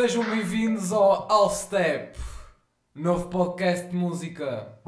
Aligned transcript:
Sejam 0.00 0.22
bem-vindos 0.22 0.92
ao 0.92 1.26
All 1.28 1.50
Step, 1.50 2.16
novo 2.94 3.28
podcast 3.28 3.88
de 3.88 3.96
música. 3.96 4.78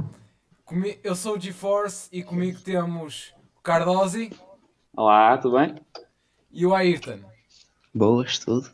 Comi- 0.64 1.00
Eu 1.02 1.17
sou 1.17 1.36
o 1.36 1.40
GeForce 1.40 2.08
e 2.12 2.22
comigo 2.22 2.60
temos 2.60 3.34
o 3.57 3.60
Cardosi 3.60 4.31
Olá, 4.96 5.36
tudo 5.36 5.57
bem? 5.58 5.75
e 6.52 6.65
o 6.65 6.73
Ayrton. 6.73 7.18
Boas, 7.92 8.38
tudo. 8.38 8.70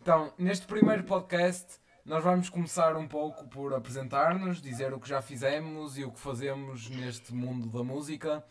Então, 0.00 0.32
neste 0.36 0.66
primeiro 0.66 1.04
podcast, 1.04 1.78
nós 2.04 2.24
vamos 2.24 2.48
começar 2.48 2.96
um 2.96 3.06
pouco 3.06 3.46
por 3.46 3.72
apresentar-nos, 3.72 4.60
dizer 4.60 4.92
o 4.92 4.98
que 4.98 5.08
já 5.08 5.22
fizemos 5.22 5.96
e 5.96 6.02
o 6.02 6.10
que 6.10 6.18
fazemos 6.18 6.90
neste 6.90 7.32
mundo 7.32 7.68
da 7.68 7.84
música. 7.84 8.44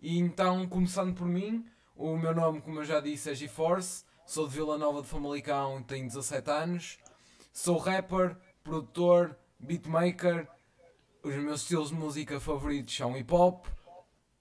E 0.00 0.16
então, 0.16 0.64
começando 0.68 1.12
por 1.12 1.26
mim, 1.26 1.66
o 1.96 2.16
meu 2.16 2.32
nome, 2.32 2.60
como 2.60 2.78
eu 2.78 2.84
já 2.84 3.00
disse, 3.00 3.30
é 3.30 3.34
GeForce, 3.34 4.04
sou 4.26 4.48
de 4.48 4.54
Vila 4.54 4.78
Nova 4.78 5.02
de 5.02 5.08
Famalicão 5.08 5.80
e 5.80 5.84
tenho 5.84 6.06
17 6.06 6.50
anos. 6.50 6.98
Sou 7.52 7.78
rapper, 7.78 8.36
produtor, 8.62 9.36
beatmaker. 9.58 10.48
Os 11.22 11.34
meus 11.36 11.62
estilos 11.62 11.88
de 11.90 11.94
música 11.94 12.40
favoritos 12.40 12.96
são 12.96 13.16
hip 13.16 13.32
hop, 13.32 13.66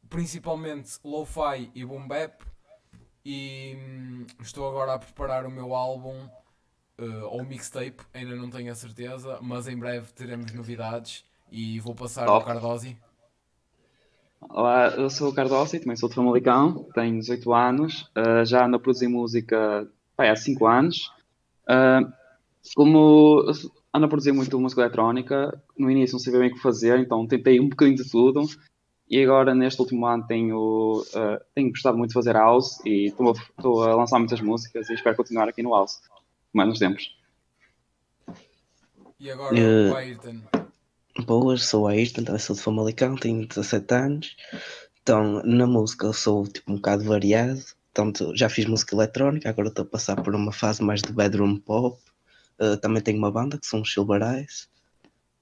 principalmente 0.09 0.97
lo-fi 1.03 1.71
e 1.75 1.85
boom 1.85 2.07
bap. 2.07 2.43
E 3.23 3.75
hum, 3.77 4.25
estou 4.39 4.67
agora 4.67 4.95
a 4.95 4.99
preparar 4.99 5.45
o 5.45 5.51
meu 5.51 5.75
álbum 5.75 6.27
eh, 6.97 7.23
ou 7.25 7.43
mixtape, 7.43 7.97
ainda 8.13 8.35
não 8.35 8.49
tenho 8.49 8.71
a 8.71 8.75
certeza, 8.75 9.39
mas 9.41 9.67
em 9.67 9.77
breve 9.77 10.11
teremos 10.13 10.51
novidades 10.53 11.25
e 11.51 11.79
vou 11.79 11.95
passar 11.95 12.27
ao 12.27 12.39
Top. 12.39 12.45
Cardosi. 12.45 12.97
Olá, 14.49 14.87
eu 14.97 15.09
sou 15.09 15.29
o 15.29 15.33
Cardosi, 15.33 15.79
também 15.79 15.95
sou 15.95 16.09
de 16.09 16.15
Famalicão, 16.15 16.85
tenho 16.93 17.19
18 17.19 17.53
anos, 17.53 18.09
ah, 18.15 18.43
já 18.43 18.65
ando 18.65 18.75
a 18.75 18.79
produzir 18.79 19.07
música 19.07 19.87
pá, 20.15 20.29
há 20.29 20.35
5 20.35 20.65
anos. 20.67 21.11
Ah, 21.67 22.01
como 22.75 23.45
ando 23.93 24.05
a 24.05 24.09
produzir 24.09 24.31
muito 24.31 24.59
música 24.59 24.81
eletrónica, 24.81 25.61
no 25.77 25.89
início 25.89 26.15
não 26.15 26.19
sabia 26.19 26.39
bem 26.39 26.49
o 26.49 26.55
que 26.55 26.61
fazer, 26.61 26.99
então 26.99 27.25
tentei 27.27 27.59
um 27.59 27.69
bocadinho 27.69 27.97
de 27.97 28.09
tudo. 28.09 28.41
E 29.09 29.21
agora, 29.21 29.53
neste 29.53 29.79
último 29.81 30.05
ano, 30.05 30.25
tenho, 30.25 31.03
ah, 31.15 31.39
tenho 31.53 31.69
gostado 31.69 31.97
muito 31.97 32.09
de 32.09 32.15
fazer 32.15 32.33
house 32.33 32.83
e 32.85 33.07
estou 33.07 33.83
a, 33.83 33.95
lançar 33.95 34.19
muitas 34.19 34.41
músicas 34.41 34.89
e 34.89 34.93
espero 34.95 35.15
continuar 35.15 35.47
aqui 35.47 35.61
no 35.61 35.71
house, 35.71 36.01
mais 36.51 36.67
nos 36.67 36.79
tempos. 36.79 37.15
E 39.19 39.29
agora 39.29 39.55
o 39.55 39.95
Ayrton. 39.95 40.60
Boas, 41.19 41.65
sou 41.65 41.87
a 41.87 41.91
Ayrton, 41.91 42.23
também 42.23 42.39
sou 42.39 42.55
de 42.55 42.61
Famalicão, 42.61 43.15
tenho 43.15 43.45
17 43.45 43.93
anos. 43.93 44.35
Então, 45.01 45.43
na 45.43 45.67
música 45.67 46.05
eu 46.07 46.13
sou 46.13 46.47
tipo 46.47 46.71
um 46.71 46.75
bocado 46.75 47.03
variado. 47.03 47.61
Tanto, 47.93 48.35
já 48.35 48.49
fiz 48.49 48.65
música 48.65 48.95
eletrónica, 48.95 49.49
agora 49.49 49.67
estou 49.67 49.83
a 49.83 49.87
passar 49.87 50.21
por 50.21 50.33
uma 50.33 50.53
fase 50.53 50.81
mais 50.81 51.01
de 51.01 51.11
bedroom 51.11 51.57
pop. 51.57 52.01
Uh, 52.59 52.77
também 52.77 53.01
tenho 53.01 53.17
uma 53.17 53.31
banda 53.31 53.57
que 53.57 53.65
são 53.65 53.81
os 53.81 53.91
Silver 53.91 54.21
Eyes. 54.21 54.69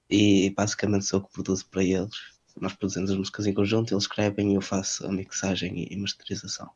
E 0.08 0.50
basicamente 0.50 1.04
sou 1.04 1.20
eu 1.20 1.24
que 1.24 1.32
produzo 1.32 1.66
para 1.66 1.84
eles. 1.84 2.16
Nós 2.60 2.72
produzimos 2.72 3.10
as 3.10 3.16
músicas 3.16 3.46
em 3.46 3.54
conjunto, 3.54 3.94
eles 3.94 4.04
escrevem 4.04 4.52
e 4.52 4.54
eu 4.56 4.60
faço 4.60 5.06
a 5.06 5.12
mixagem 5.12 5.86
e 5.88 5.96
masterização. 5.96 6.68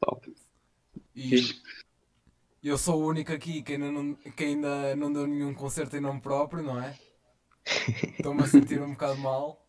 Top. 0.00 0.32
E 1.16 1.58
eu 2.62 2.78
sou 2.78 3.02
o 3.02 3.08
único 3.08 3.32
aqui 3.32 3.62
que 3.62 3.72
ainda 3.72 3.90
não, 3.90 4.14
que 4.14 4.44
ainda 4.44 4.94
não 4.94 5.12
deu 5.12 5.26
nenhum 5.26 5.52
concerto 5.52 5.96
em 5.96 6.00
nome 6.00 6.20
próprio, 6.20 6.62
não 6.62 6.80
é? 6.80 6.96
Estou-me 7.66 8.42
a 8.42 8.46
sentir 8.46 8.80
um 8.82 8.90
bocado 8.92 9.18
mal. 9.18 9.64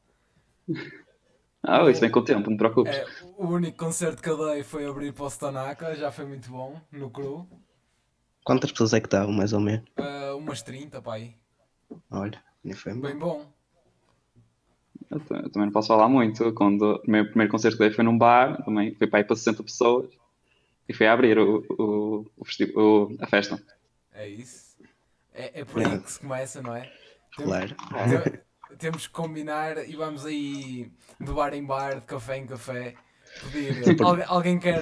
Ah, 1.63 1.89
isso 1.89 2.01
vem 2.01 2.09
com 2.09 2.19
o 2.19 2.23
tempo, 2.25 2.49
não 2.49 2.57
te 2.57 2.59
preocupes. 2.59 2.95
É, 2.97 3.05
o 3.37 3.45
único 3.47 3.77
concerto 3.77 4.21
que 4.21 4.29
eu 4.29 4.37
dei 4.51 4.63
foi 4.63 4.85
abrir 4.85 5.13
para 5.13 5.25
o 5.25 5.27
Stanaka, 5.27 5.95
já 5.95 6.11
foi 6.11 6.25
muito 6.25 6.49
bom, 6.49 6.79
no 6.91 7.09
cru. 7.09 7.47
Quantas 8.43 8.71
pessoas 8.71 8.93
é 8.93 8.99
que 8.99 9.05
estavam, 9.07 9.31
mais 9.33 9.53
ou 9.53 9.59
menos? 9.59 9.85
Eh, 9.97 10.31
umas 10.31 10.63
30, 10.63 11.01
pá 11.01 11.15
aí. 11.15 11.35
Olha, 12.09 12.41
nem 12.63 12.73
foi 12.73 12.93
mal. 12.93 13.01
Bem 13.03 13.15
bom. 13.17 13.45
Eu, 15.11 15.17
eu 15.19 15.51
também 15.51 15.65
não 15.67 15.71
posso 15.71 15.89
falar 15.89 16.07
muito. 16.09 16.51
Quando 16.53 17.01
o 17.05 17.11
meu 17.11 17.25
primeiro 17.27 17.51
concerto 17.51 17.77
que 17.77 17.83
dei 17.83 17.91
foi 17.93 18.03
num 18.03 18.17
bar, 18.17 18.63
também 18.63 18.95
foi 18.95 19.05
para 19.07 19.19
aí 19.19 19.23
para 19.23 19.35
60 19.35 19.61
pessoas 19.63 20.09
e 20.89 20.93
foi 20.93 21.05
a 21.07 21.13
abrir 21.13 21.37
o, 21.37 21.63
o, 21.77 22.25
o 22.37 22.79
o- 22.81 23.17
a 23.19 23.27
festa. 23.27 23.61
É 24.13 24.27
isso. 24.27 24.75
É, 25.33 25.61
é 25.61 25.65
por 25.65 25.81
aí 25.81 25.99
que 25.99 26.11
se 26.11 26.19
começa, 26.19 26.61
não 26.61 26.75
é? 26.75 26.91
Claro. 27.35 27.75
Tem- 28.23 28.77
Temos 28.77 29.05
que 29.07 29.13
combinar 29.13 29.77
e 29.87 29.95
vamos 29.95 30.25
aí 30.25 30.91
de 31.19 31.31
bar 31.31 31.53
em 31.53 31.63
bar, 31.65 31.95
de 31.95 32.01
café 32.05 32.37
em 32.37 32.47
café, 32.47 32.95
pedir. 33.51 33.83
Algu- 34.01 34.23
alguém 34.27 34.57
quer 34.59 34.81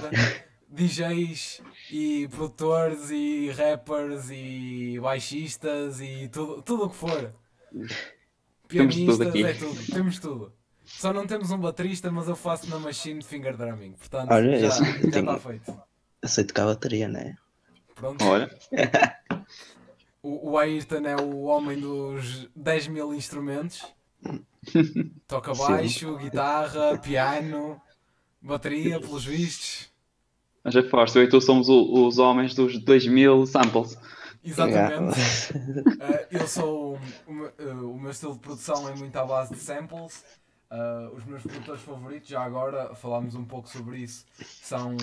DJs 0.70 1.62
e 1.92 2.28
produtores 2.30 3.10
e 3.10 3.50
rappers 3.52 4.30
e 4.30 5.00
baixistas 5.02 6.00
e 6.00 6.30
tudo, 6.30 6.62
tudo 6.62 6.86
o 6.86 6.90
que 6.90 6.96
for. 6.96 7.34
Temos 7.72 8.96
tudo 8.96 9.18
Pianistas, 9.18 9.22
aqui. 9.28 9.44
é 9.44 9.54
tudo. 9.54 9.92
Temos 9.92 10.20
tudo. 10.20 10.54
Só 10.86 11.12
não 11.14 11.26
temos 11.28 11.52
um 11.52 11.58
baterista, 11.58 12.12
mas 12.12 12.28
eu 12.28 12.36
faço 12.36 12.70
na 12.70 12.80
machine 12.80 13.20
de 13.20 13.26
finger 13.28 13.56
drumming. 13.58 13.94
Portanto, 13.94 14.32
Olha, 14.32 14.60
já, 14.60 14.68
está 14.68 15.40
feito. 15.40 15.82
Eu 16.22 16.30
sei 16.30 16.44
tocar 16.44 16.66
bateria, 16.66 17.08
né? 17.08 17.36
Pronto. 17.96 18.24
Olha, 18.26 18.50
O, 20.22 20.52
o 20.52 20.58
Ayrton 20.58 21.06
é 21.06 21.16
o 21.16 21.44
homem 21.44 21.80
dos 21.80 22.48
10 22.56 22.88
mil 22.88 23.14
instrumentos. 23.14 23.86
Toca 25.28 25.56
Sim. 25.56 25.62
baixo, 25.68 26.18
guitarra, 26.18 26.98
piano, 26.98 27.80
bateria, 28.42 29.00
pelos 29.00 29.24
vistos. 29.26 29.90
mas 30.64 30.76
é 30.76 30.84
forte. 30.84 31.18
Eu 31.18 31.24
e 31.24 31.30
tu 31.30 31.40
somos 31.40 31.70
o- 31.70 32.06
os 32.08 32.18
homens 32.20 32.54
dos 32.54 32.78
2000 32.80 33.46
samples. 33.46 33.98
Exatamente. 34.44 35.18
Eh, 36.02 36.28
eu 36.32 36.48
sou. 36.48 36.98
O, 37.28 37.34
meu- 37.34 37.52
eh, 37.58 37.64
o 37.74 37.98
meu 38.00 38.12
estilo 38.12 38.34
de 38.34 38.40
produção 38.40 38.88
é 38.90 38.96
muito 38.96 39.16
à 39.18 39.26
base 39.26 39.54
de 39.54 39.60
samples. 39.60 40.24
Eh, 40.72 41.10
os 41.16 41.26
meus 41.26 41.42
produtores 41.44 41.82
favoritos, 41.82 42.30
já 42.30 42.42
agora 42.44 42.94
falámos 42.96 43.36
um 43.36 43.44
pouco 43.46 43.68
sobre 43.70 43.98
isso, 44.00 44.26
são 44.62 44.96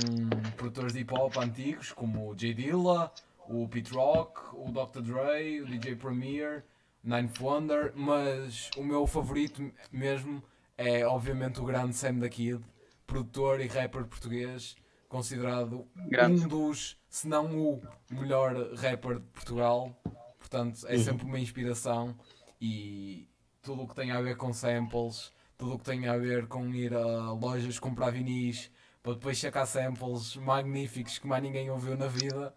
produtores 0.56 0.92
de 0.92 1.00
hip 1.00 1.12
hop 1.14 1.36
antigos, 1.38 1.92
como 1.92 2.30
o 2.30 2.34
J 2.34 2.54
Dilla, 2.54 3.12
o 3.48 3.68
Pete 3.68 3.92
Rock, 3.92 4.40
o 4.54 4.70
Dr. 4.70 5.00
Dre, 5.00 5.60
o 5.60 5.66
DJ 5.66 5.96
Premier, 5.96 6.64
Ninth 7.02 7.40
Wonder, 7.40 7.92
mas 7.94 8.70
o 8.76 8.82
meu 8.82 9.06
favorito 9.06 9.70
mesmo 9.92 10.42
é 10.76 11.06
obviamente 11.06 11.60
o 11.60 11.64
grande 11.64 11.94
Sam 11.94 12.18
da 12.18 12.28
Kid, 12.28 12.62
produtor 13.06 13.60
e 13.60 13.66
rapper 13.66 14.04
português, 14.04 14.76
considerado 15.08 15.86
Grande. 16.08 16.44
um 16.44 16.48
dos, 16.48 16.98
se 17.08 17.28
não 17.28 17.46
o 17.56 17.82
melhor 18.10 18.74
rapper 18.74 19.20
de 19.20 19.26
Portugal. 19.28 19.94
Portanto, 20.38 20.86
é 20.86 20.98
sempre 20.98 21.24
uma 21.24 21.38
inspiração 21.38 22.16
e 22.60 23.28
tudo 23.62 23.82
o 23.82 23.88
que 23.88 23.94
tem 23.94 24.12
a 24.12 24.20
ver 24.20 24.36
com 24.36 24.52
samples, 24.52 25.32
tudo 25.58 25.74
o 25.74 25.78
que 25.78 25.84
tem 25.84 26.06
a 26.06 26.16
ver 26.16 26.46
com 26.46 26.72
ir 26.72 26.94
a 26.94 27.32
lojas 27.32 27.78
comprar 27.78 28.10
vinis 28.10 28.70
para 29.02 29.14
depois 29.14 29.38
sacar 29.38 29.66
samples 29.66 30.36
magníficos 30.36 31.18
que 31.18 31.26
mais 31.26 31.42
ninguém 31.42 31.70
ouviu 31.70 31.96
na 31.96 32.08
vida, 32.08 32.52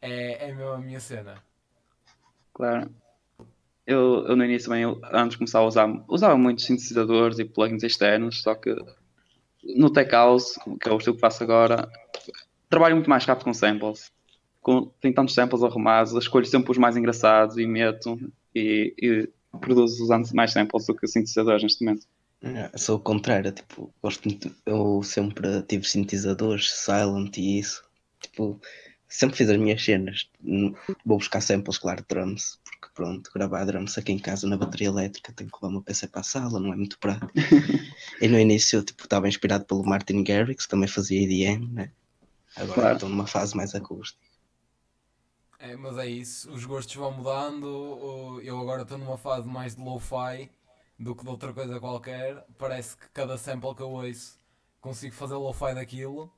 é, 0.00 0.48
é 0.48 0.54
mesmo 0.54 0.72
a 0.72 0.78
minha 0.78 1.00
cena. 1.00 1.34
Claro. 2.52 2.90
Eu, 3.86 4.26
eu 4.26 4.36
no 4.36 4.44
início 4.44 4.68
também, 4.68 4.82
eu, 4.82 5.00
antes 5.12 5.30
de 5.30 5.38
começar 5.38 5.60
a 5.60 5.66
usar, 5.66 6.04
usava 6.08 6.36
muitos 6.36 6.66
sintetizadores 6.66 7.38
e 7.38 7.44
plugins 7.44 7.82
externos, 7.82 8.42
só 8.42 8.54
que 8.54 8.76
no 9.76 9.90
Tech 9.90 10.10
House, 10.10 10.58
que 10.80 10.88
é 10.88 10.92
o 10.92 10.98
estilo 10.98 11.16
que 11.16 11.20
faço 11.20 11.42
agora, 11.42 11.90
trabalho 12.68 12.96
muito 12.96 13.08
mais 13.08 13.24
rápido 13.24 13.44
com 13.44 13.54
samples. 13.54 14.12
Com, 14.60 14.86
tenho 15.00 15.14
tantos 15.14 15.34
samples 15.34 15.62
arrumados, 15.62 16.12
escolho 16.12 16.44
sempre 16.44 16.70
os 16.70 16.78
mais 16.78 16.96
engraçados 16.96 17.56
e 17.56 17.66
meto 17.66 18.18
e, 18.54 18.94
e 19.00 19.28
produzo 19.58 20.02
usando 20.02 20.28
mais 20.34 20.52
samples 20.52 20.86
do 20.86 20.94
que 20.94 21.06
sintetizadores 21.06 21.62
neste 21.62 21.84
momento. 21.84 22.06
É, 22.42 22.76
Sou 22.76 22.96
o 22.96 23.00
contrário, 23.00 23.50
tipo, 23.50 23.92
gosto 24.02 24.28
muito, 24.28 24.54
eu 24.64 25.02
sempre 25.02 25.62
tive 25.62 25.84
sintetizadores, 25.84 26.70
silent 26.70 27.36
e 27.38 27.58
isso, 27.58 27.82
tipo, 28.20 28.60
sempre 29.08 29.36
fiz 29.36 29.48
as 29.50 29.56
minhas 29.56 29.82
cenas, 29.84 30.30
vou 31.04 31.18
buscar 31.18 31.40
samples, 31.40 31.78
claro, 31.78 32.04
drums, 32.08 32.60
porque 32.64 32.88
pronto, 32.94 33.30
gravar 33.34 33.64
drums 33.64 33.96
aqui 33.98 34.12
em 34.12 34.18
casa 34.18 34.46
na 34.48 34.56
bateria 34.56 34.88
elétrica, 34.88 35.32
tenho 35.32 35.50
que 35.50 35.56
levar 35.56 35.68
o 35.68 35.72
meu 35.72 35.82
PC 35.82 36.08
para 36.08 36.20
a 36.20 36.24
sala, 36.24 36.60
não 36.60 36.72
é 36.72 36.76
muito 36.76 36.98
prático. 36.98 37.32
e 38.20 38.28
no 38.28 38.38
início, 38.38 38.78
eu, 38.78 38.84
tipo, 38.84 39.04
estava 39.04 39.28
inspirado 39.28 39.64
pelo 39.64 39.84
Martin 39.84 40.22
Garrix, 40.24 40.64
que 40.64 40.70
também 40.70 40.88
fazia 40.88 41.22
EDM, 41.22 41.68
né? 41.72 41.92
Agora 42.56 42.74
Claro. 42.74 42.94
estou 42.94 43.08
numa 43.08 43.26
fase 43.26 43.56
mais 43.56 43.74
acústica. 43.74 44.20
É, 45.58 45.76
mas 45.76 45.98
é 45.98 46.06
isso, 46.06 46.50
os 46.52 46.64
gostos 46.64 46.94
vão 46.94 47.10
mudando. 47.12 48.40
Eu 48.42 48.58
agora 48.60 48.82
estou 48.82 48.98
numa 48.98 49.18
fase 49.18 49.48
mais 49.48 49.74
de 49.74 49.82
lo-fi 49.82 50.50
do 50.98 51.14
que 51.14 51.24
de 51.24 51.30
outra 51.30 51.52
coisa 51.52 51.80
qualquer. 51.80 52.44
Parece 52.58 52.96
que 52.96 53.08
cada 53.10 53.36
sample 53.36 53.74
que 53.74 53.82
eu 53.82 53.90
ouço 53.90 54.38
consigo 54.80 55.14
fazer 55.14 55.34
lo-fi 55.34 55.74
daquilo. 55.74 56.32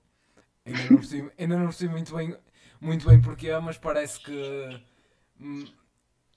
Ainda 0.66 0.84
não 0.86 0.96
percebi, 0.96 1.32
ainda 1.38 1.56
não 1.58 1.66
percebi 1.66 1.92
muito, 1.92 2.14
bem, 2.16 2.36
muito 2.80 3.06
bem 3.08 3.20
porquê, 3.20 3.56
mas 3.58 3.78
parece 3.78 4.20
que 4.20 4.80
hum, 5.40 5.64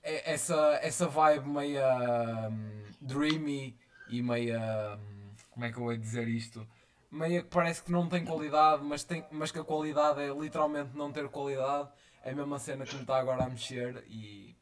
é- 0.02 0.32
essa, 0.32 0.78
essa 0.82 1.06
vibe 1.08 1.48
meia 1.48 2.48
hum, 2.50 2.82
dreamy 3.00 3.76
e 4.08 4.22
meia. 4.22 4.96
hum, 4.98 5.30
Como 5.50 5.64
é 5.66 5.72
que 5.72 5.78
eu 5.78 5.84
vou 5.84 5.96
dizer 5.96 6.28
isto? 6.28 6.66
Meia 7.10 7.42
que 7.42 7.48
parece 7.48 7.82
que 7.82 7.92
não 7.92 8.08
tem 8.08 8.24
qualidade, 8.24 8.82
mas, 8.84 9.04
tem, 9.04 9.24
mas 9.30 9.52
que 9.52 9.58
a 9.58 9.64
qualidade 9.64 10.20
é 10.20 10.28
literalmente 10.34 10.96
não 10.96 11.12
ter 11.12 11.28
qualidade 11.28 11.88
é 12.24 12.30
a 12.30 12.34
mesma 12.34 12.58
cena 12.58 12.84
que 12.86 12.94
me 12.94 13.02
está 13.02 13.18
agora 13.18 13.44
a 13.44 13.48
mexer 13.48 14.02
e, 14.08 14.56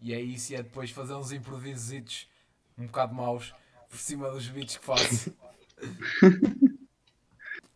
e 0.00 0.14
é 0.14 0.20
isso, 0.20 0.52
e 0.52 0.56
é 0.56 0.62
depois 0.62 0.90
fazer 0.90 1.14
uns 1.14 1.32
improvisos 1.32 2.28
um 2.78 2.86
bocado 2.86 3.14
maus 3.14 3.54
por 3.90 3.98
cima 3.98 4.30
dos 4.30 4.48
beats 4.48 4.76
que 4.76 4.84
faço. 4.84 5.30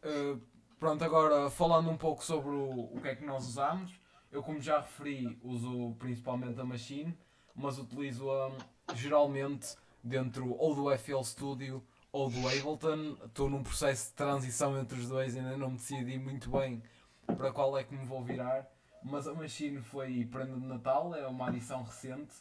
Uh, 0.04 0.40
pronto, 0.78 1.02
agora 1.05 1.50
falando 1.50 1.90
um 1.90 1.96
pouco 1.96 2.25
sobre 2.25 2.50
o, 2.50 2.90
o 2.94 3.00
que 3.00 3.08
é 3.08 3.14
que 3.14 3.25
nós 3.25 3.46
usamos, 3.46 3.93
eu 4.31 4.43
como 4.43 4.61
já 4.61 4.81
referi, 4.81 5.38
uso 5.43 5.94
principalmente 5.99 6.61
a 6.61 6.64
Machine, 6.64 7.17
mas 7.55 7.78
utilizo-a 7.78 8.52
geralmente 8.94 9.76
dentro 10.02 10.55
ou 10.58 10.75
do 10.75 10.96
FL 10.96 11.23
Studio 11.23 11.82
ou 12.12 12.31
do 12.31 12.49
Ableton. 12.49 13.17
Estou 13.25 13.50
num 13.50 13.62
processo 13.62 14.08
de 14.08 14.14
transição 14.14 14.78
entre 14.78 14.99
os 14.99 15.08
dois, 15.08 15.37
ainda 15.37 15.56
não 15.56 15.70
me 15.70 15.76
decidi 15.76 16.19
muito 16.19 16.50
bem 16.50 16.82
para 17.26 17.52
qual 17.52 17.76
é 17.76 17.84
que 17.84 17.94
me 17.94 18.05
vou 18.05 18.22
virar. 18.22 18.67
Mas 19.02 19.26
a 19.26 19.34
Machine 19.34 19.81
foi 19.82 20.25
prenda 20.25 20.58
de 20.58 20.67
Natal, 20.67 21.14
é 21.14 21.26
uma 21.26 21.49
adição 21.49 21.82
recente, 21.82 22.34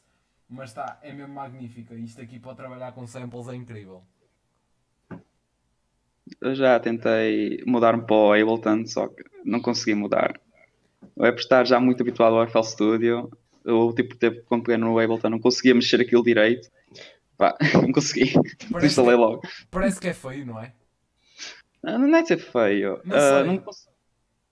mas 0.50 0.72
está, 0.72 1.00
é 1.02 1.14
mesmo 1.14 1.34
magnífica. 1.34 1.94
Isto 1.96 2.22
aqui 2.22 2.40
para 2.40 2.56
trabalhar 2.56 2.92
com 2.92 3.06
samples 3.06 3.48
é 3.48 3.56
incrível. 3.56 4.04
Eu 6.42 6.56
já 6.56 6.80
tentei 6.80 7.62
mudar-me 7.66 8.04
para 8.04 8.16
o 8.16 8.34
Ableton, 8.34 8.86
só 8.88 9.08
que 9.08 9.24
não 9.44 9.62
consegui 9.62 9.94
mudar. 9.96 10.40
É 11.20 11.32
por 11.32 11.40
estar 11.40 11.66
já 11.66 11.80
muito 11.80 12.02
habituado 12.02 12.36
ao 12.36 12.48
FL 12.48 12.64
Studio, 12.64 13.32
eu 13.64 13.94
tipo, 13.96 14.16
teve, 14.16 14.42
quando 14.42 14.64
peguei 14.64 14.78
no 14.78 14.98
Ableton 15.00 15.30
não 15.30 15.40
conseguia 15.40 15.76
mexer 15.76 16.02
aquilo 16.02 16.24
direito. 16.24 16.70
Pá, 17.38 17.56
não 17.88 17.92
consegui. 17.92 18.34
Instalei 18.84 19.16
logo. 19.16 19.42
Parece 19.70 20.00
que 20.00 20.08
é 20.08 20.14
feio, 20.14 20.46
não 20.46 20.60
é? 20.60 20.74
Não, 21.84 22.00
não 22.00 22.18
é 22.18 22.26
ser 22.26 22.38
feio. 22.38 23.00
Não 23.04 23.16
Uh, 23.16 23.20
sei. 23.22 23.44
não 23.44 23.58
cons- 23.60 23.88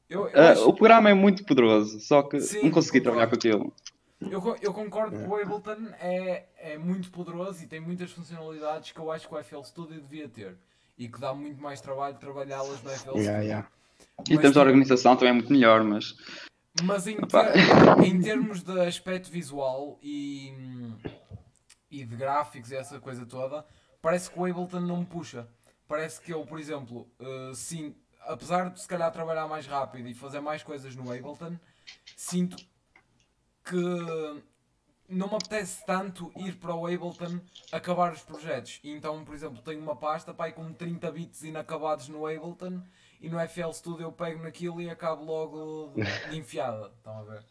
Eu, 0.09 0.27
eu, 0.27 0.41
uh, 0.41 0.47
acho- 0.51 0.69
O 0.69 0.73
programa 0.73 1.09
é 1.09 1.13
muito 1.13 1.43
poderoso, 1.45 1.99
só 1.99 2.21
que 2.23 2.39
Sim, 2.39 2.63
não 2.63 2.71
consegui 2.71 2.99
concordo. 2.99 3.03
trabalhar 3.03 3.27
com 3.29 3.35
aquilo. 3.35 3.73
eu, 4.21 4.57
eu 4.61 4.73
concordo 4.73 5.17
que 5.17 5.27
o 5.27 5.35
Ableton 5.35 5.87
é, 5.99 6.45
é 6.57 6.77
muito 6.77 7.09
poderoso 7.09 7.63
e 7.63 7.67
tem 7.67 7.79
muitas 7.79 8.11
funcionalidades 8.11 8.91
que 8.91 8.99
eu 8.99 9.11
acho 9.11 9.27
que 9.27 9.33
o 9.33 9.39
FL 9.43 9.63
Studio 9.63 9.99
devia 9.99 10.29
ter. 10.29 10.55
E 10.97 11.07
que 11.07 11.19
dá 11.19 11.33
muito 11.33 11.61
mais 11.61 11.81
trabalho 11.81 12.15
trabalhá-las 12.17 12.81
no 12.83 12.89
FL 12.89 12.97
Studio. 12.97 13.21
Yeah, 13.21 13.41
yeah. 13.43 13.67
Em 14.29 14.35
termos 14.37 14.51
de 14.53 14.59
organização 14.59 15.15
também 15.15 15.29
é 15.29 15.33
muito 15.33 15.51
melhor, 15.51 15.83
mas 15.83 16.15
Mas 16.83 17.07
em, 17.07 17.17
ter- 17.17 18.03
em 18.05 18.21
termos 18.21 18.61
de 18.63 18.79
aspecto 18.81 19.29
visual 19.31 19.97
e, 20.01 20.53
e 21.89 22.03
de 22.05 22.15
gráficos 22.15 22.71
e 22.71 22.75
essa 22.75 22.99
coisa 22.99 23.25
toda, 23.25 23.65
parece 24.01 24.29
que 24.29 24.39
o 24.39 24.45
Ableton 24.45 24.79
não 24.81 24.97
me 24.97 25.05
puxa. 25.05 25.47
Parece 25.87 26.21
que 26.21 26.31
eu, 26.31 26.45
por 26.45 26.59
exemplo, 26.59 27.07
eh, 27.19 27.51
sim, 27.55 27.95
apesar 28.21 28.69
de 28.69 28.81
se 28.81 28.87
calhar 28.87 29.11
trabalhar 29.11 29.47
mais 29.47 29.65
rápido 29.67 30.07
e 30.07 30.13
fazer 30.13 30.39
mais 30.39 30.63
coisas 30.63 30.95
no 30.95 31.11
Ableton, 31.11 31.57
sinto 32.15 32.55
que 33.63 33.75
não 35.13 35.27
me 35.29 35.35
apetece 35.35 35.85
tanto 35.85 36.31
ir 36.37 36.55
para 36.55 36.75
o 36.75 36.85
Ableton 36.87 37.39
acabar 37.71 38.11
os 38.13 38.21
projetos. 38.21 38.79
E 38.83 38.91
então, 38.91 39.23
por 39.23 39.33
exemplo, 39.35 39.61
tenho 39.61 39.81
uma 39.81 39.95
pasta 39.95 40.33
pai, 40.33 40.51
com 40.51 40.71
30 40.73 41.11
bits 41.11 41.43
inacabados 41.43 42.07
no 42.09 42.25
Ableton 42.25 42.81
e 43.21 43.29
no 43.29 43.39
FL 43.47 43.71
Studio 43.71 44.03
eu 44.07 44.11
pego 44.11 44.43
naquilo 44.43 44.81
e 44.81 44.89
acabo 44.89 45.23
logo 45.23 45.93
de, 46.29 46.37
enfiada. 46.37 46.91
Estão 46.97 47.19
a 47.19 47.23
ver? 47.23 47.43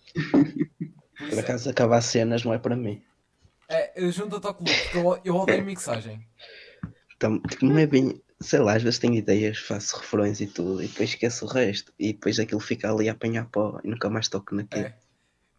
Por 1.19 1.39
é- 1.39 1.41
acaso 1.41 1.71
acabar 1.71 2.01
cenas 2.03 2.45
não 2.45 2.53
é 2.53 2.59
para 2.59 2.77
mim. 2.77 3.03
é, 3.69 3.93
junta-te 4.11 4.47
ao 4.47 4.55
clube, 4.55 4.73
porque 4.83 4.99
eu, 4.99 5.21
eu 5.25 5.37
odeio 5.37 5.65
mixagem. 5.65 6.27
Então, 7.17 7.41
tipo, 7.43 7.65
não 7.65 7.79
é 7.79 7.87
bem. 7.87 8.21
Sei 8.41 8.59
lá, 8.59 8.75
às 8.75 8.83
vezes 8.83 8.99
tenho 8.99 9.15
ideias, 9.15 9.59
faço 9.59 9.97
refrões 9.99 10.41
e 10.41 10.49
tudo, 10.49 10.83
e 10.83 10.89
depois 10.89 11.11
esqueço 11.11 11.45
o 11.45 11.49
resto. 11.49 11.93
E 11.97 12.13
depois 12.13 12.41
aquilo 12.41 12.61
fica 12.61 12.91
ali 12.91 13.09
a 13.09 13.13
apanhar 13.13 13.47
pó 13.47 13.79
e 13.85 13.89
nunca 13.89 14.11
mais 14.11 14.27
toco 14.29 14.55
naquilo. 14.57 14.87
É. 14.87 14.95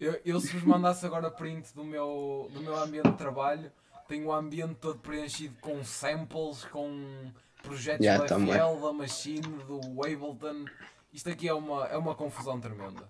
Eu, 0.03 0.19
eu 0.25 0.39
se 0.41 0.49
vos 0.49 0.63
mandasse 0.63 1.05
agora 1.05 1.31
print 1.31 1.73
do 1.73 1.81
meu, 1.81 2.49
do 2.51 2.59
meu 2.59 2.75
ambiente 2.75 3.09
de 3.09 3.17
trabalho, 3.17 3.71
tenho 4.05 4.27
o 4.27 4.33
ambiente 4.33 4.75
todo 4.75 4.99
preenchido 4.99 5.55
com 5.61 5.81
samples, 5.81 6.65
com 6.65 7.31
projetos 7.61 8.05
Já, 8.05 8.17
da 8.17 8.25
também. 8.25 8.53
FL, 8.53 8.81
da 8.81 8.91
Machine, 8.91 9.63
do 9.65 9.79
Ableton. 10.03 10.65
Isto 11.13 11.29
aqui 11.29 11.47
é 11.47 11.53
uma, 11.53 11.85
é 11.87 11.95
uma 11.95 12.13
confusão 12.15 12.59
tremenda. 12.59 13.07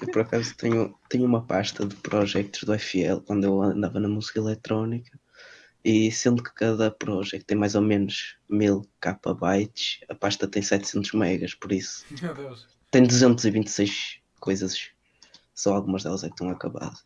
Eu 0.00 0.10
por 0.10 0.22
acaso 0.22 0.56
tenho, 0.56 0.98
tenho 1.06 1.26
uma 1.26 1.44
pasta 1.44 1.84
de 1.84 1.94
projects 1.96 2.64
do 2.64 2.78
FL 2.78 3.20
quando 3.26 3.44
eu 3.44 3.60
andava 3.60 4.00
na 4.00 4.08
música 4.08 4.38
eletrónica. 4.38 5.20
E 5.84 6.10
sendo 6.10 6.42
que 6.42 6.54
cada 6.54 6.90
project 6.90 7.44
tem 7.44 7.58
mais 7.58 7.74
ou 7.74 7.82
menos 7.82 8.38
1000 8.48 8.80
KB, 9.00 9.70
a 10.08 10.14
pasta 10.14 10.48
tem 10.48 10.62
700 10.62 11.12
megas, 11.12 11.54
por 11.54 11.72
isso 11.72 12.06
Meu 12.22 12.34
Deus. 12.34 12.66
tem 12.90 13.02
226 13.02 14.20
coisas. 14.40 14.95
Só 15.56 15.74
algumas 15.74 16.04
delas 16.04 16.22
é 16.22 16.28
que 16.28 16.34
estão 16.34 16.50
acabadas. 16.50 17.04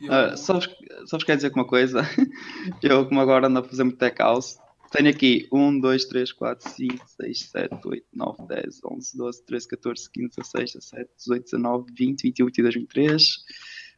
Eu- 0.00 0.12
Ah, 0.12 0.36
só, 0.36 0.54
vos, 0.54 0.66
só 1.06 1.16
vos 1.16 1.24
quero 1.24 1.36
dizer 1.38 1.50
que 1.50 1.58
uma 1.58 1.66
coisa. 1.66 2.02
Eu, 2.82 3.06
como 3.08 3.20
agora 3.20 3.46
ando 3.46 3.60
a 3.60 3.64
fazer 3.64 3.84
muito 3.84 3.96
tech 3.96 4.18
house, 4.18 4.58
tenho 4.90 5.08
aqui 5.08 5.48
1, 5.52 5.78
2, 5.80 6.04
3, 6.06 6.32
4, 6.32 6.68
5, 6.68 7.04
6, 7.20 7.40
7, 7.50 7.78
8, 7.86 8.04
9, 8.12 8.46
10, 8.48 8.80
11, 8.84 9.16
12, 9.16 9.42
13, 9.46 9.68
14, 9.68 10.10
15, 10.10 10.28
16, 10.36 10.72
17, 10.74 11.10
18, 11.16 11.44
19, 11.44 11.86
20, 11.96 12.22
21, 12.24 12.46
22, 12.46 12.74
23. 12.74 13.44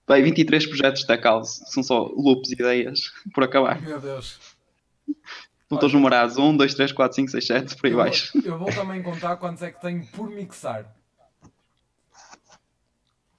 Bem, 0.07 0.23
23 0.23 0.67
projetos 0.67 1.01
de 1.01 1.07
tech 1.07 1.25
house. 1.25 1.63
São 1.67 1.83
só 1.83 1.99
loops 2.15 2.51
e 2.51 2.55
ideias 2.55 3.11
por 3.35 3.43
acabar. 3.43 3.81
Meu 3.81 4.01
Deus. 4.01 4.39
Estão 5.63 5.79
todos 5.79 5.93
numerados. 5.95 6.37
1, 6.37 6.57
2, 6.57 6.75
3, 6.75 6.93
4, 6.93 7.17
5, 7.17 7.31
6, 7.33 7.47
7, 7.47 7.77
por 7.77 7.87
aí 7.87 7.93
Eu, 7.93 7.97
baixo. 7.99 8.39
eu 8.45 8.59
vou 8.59 8.69
também 8.73 9.03
contar 9.03 9.37
quantos 9.37 9.63
é 9.63 9.71
que 9.73 9.81
tenho 9.81 10.07
por 10.09 10.29
mixar. 10.31 10.95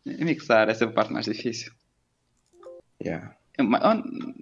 E 0.08 0.24
mixar, 0.26 0.70
essa 0.70 0.86
é 0.86 0.88
a 0.88 0.92
parte 0.92 1.12
mais 1.12 1.26
difícil. 1.26 1.72
Yeah. 3.04 3.36
É 3.58 3.64
ma- 3.64 3.80
oh, 3.84 3.94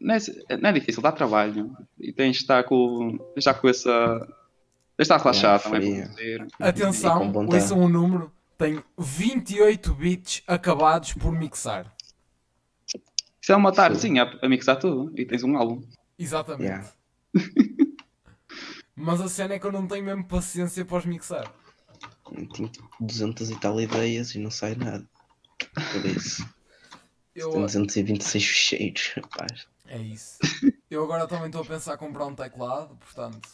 Não 0.02 0.14
é, 0.16 0.58
não 0.58 0.70
é 0.70 0.74
difícil, 0.74 1.02
dá 1.02 1.12
trabalho. 1.12 1.76
E 2.00 2.12
tens 2.14 2.38
de 2.38 2.42
estar 2.44 2.64
com, 2.64 3.18
já 3.38 3.54
com 3.54 3.68
essa. 3.68 4.20
Tens 4.98 5.08
de 5.08 5.14
estar 5.14 5.18
relaxado 5.18 5.64
também 5.64 6.06
fazer. 6.06 6.42
E 6.42 6.52
com 6.52 6.64
Atenção, 6.64 7.34
ouçam 7.48 7.80
o 7.80 7.90
número. 7.90 8.32
Tenho 8.58 8.84
28 8.98 9.94
bits 9.94 10.44
acabados 10.48 11.14
por 11.14 11.32
mixar. 11.32 11.94
Isso 13.42 13.52
é 13.52 13.56
uma 13.56 13.72
tardezinha 13.74 14.24
a, 14.24 14.46
a 14.46 14.50
mixar 14.50 14.78
tudo 14.80 15.12
e 15.20 15.26
tens 15.26 15.44
um 15.44 15.58
álbum. 15.58 15.82
Exatamente. 16.18 16.64
Yeah. 16.64 16.92
Mas 18.96 19.20
a 19.20 19.28
cena 19.28 19.56
é 19.56 19.60
que 19.60 19.66
eu 19.68 19.72
não 19.72 19.86
tenho 19.88 20.06
mesmo 20.06 20.24
paciência 20.26 20.86
para 20.86 20.98
os 20.98 21.06
mixar. 21.06 21.52
Tenho 22.54 22.72
200 23.00 23.50
e 23.52 23.60
tal 23.60 23.80
ideias 23.80 24.34
e 24.34 24.40
não 24.40 24.50
sai 24.50 24.76
nada. 24.76 25.06
Por 25.92 26.06
isso. 26.06 26.48
Eu, 27.36 27.52
Tem 27.52 27.62
226 27.66 28.46
ficheiros, 28.46 29.12
rapaz. 29.16 29.68
é 29.88 29.98
isso. 29.98 30.40
Eu 30.90 31.04
agora 31.04 31.28
também 31.28 31.48
estou 31.48 31.62
a 31.62 31.66
pensar 31.66 31.96
em 31.96 31.98
comprar 31.98 32.26
um 32.26 32.36
teclado, 32.36 32.96
portanto, 32.96 33.50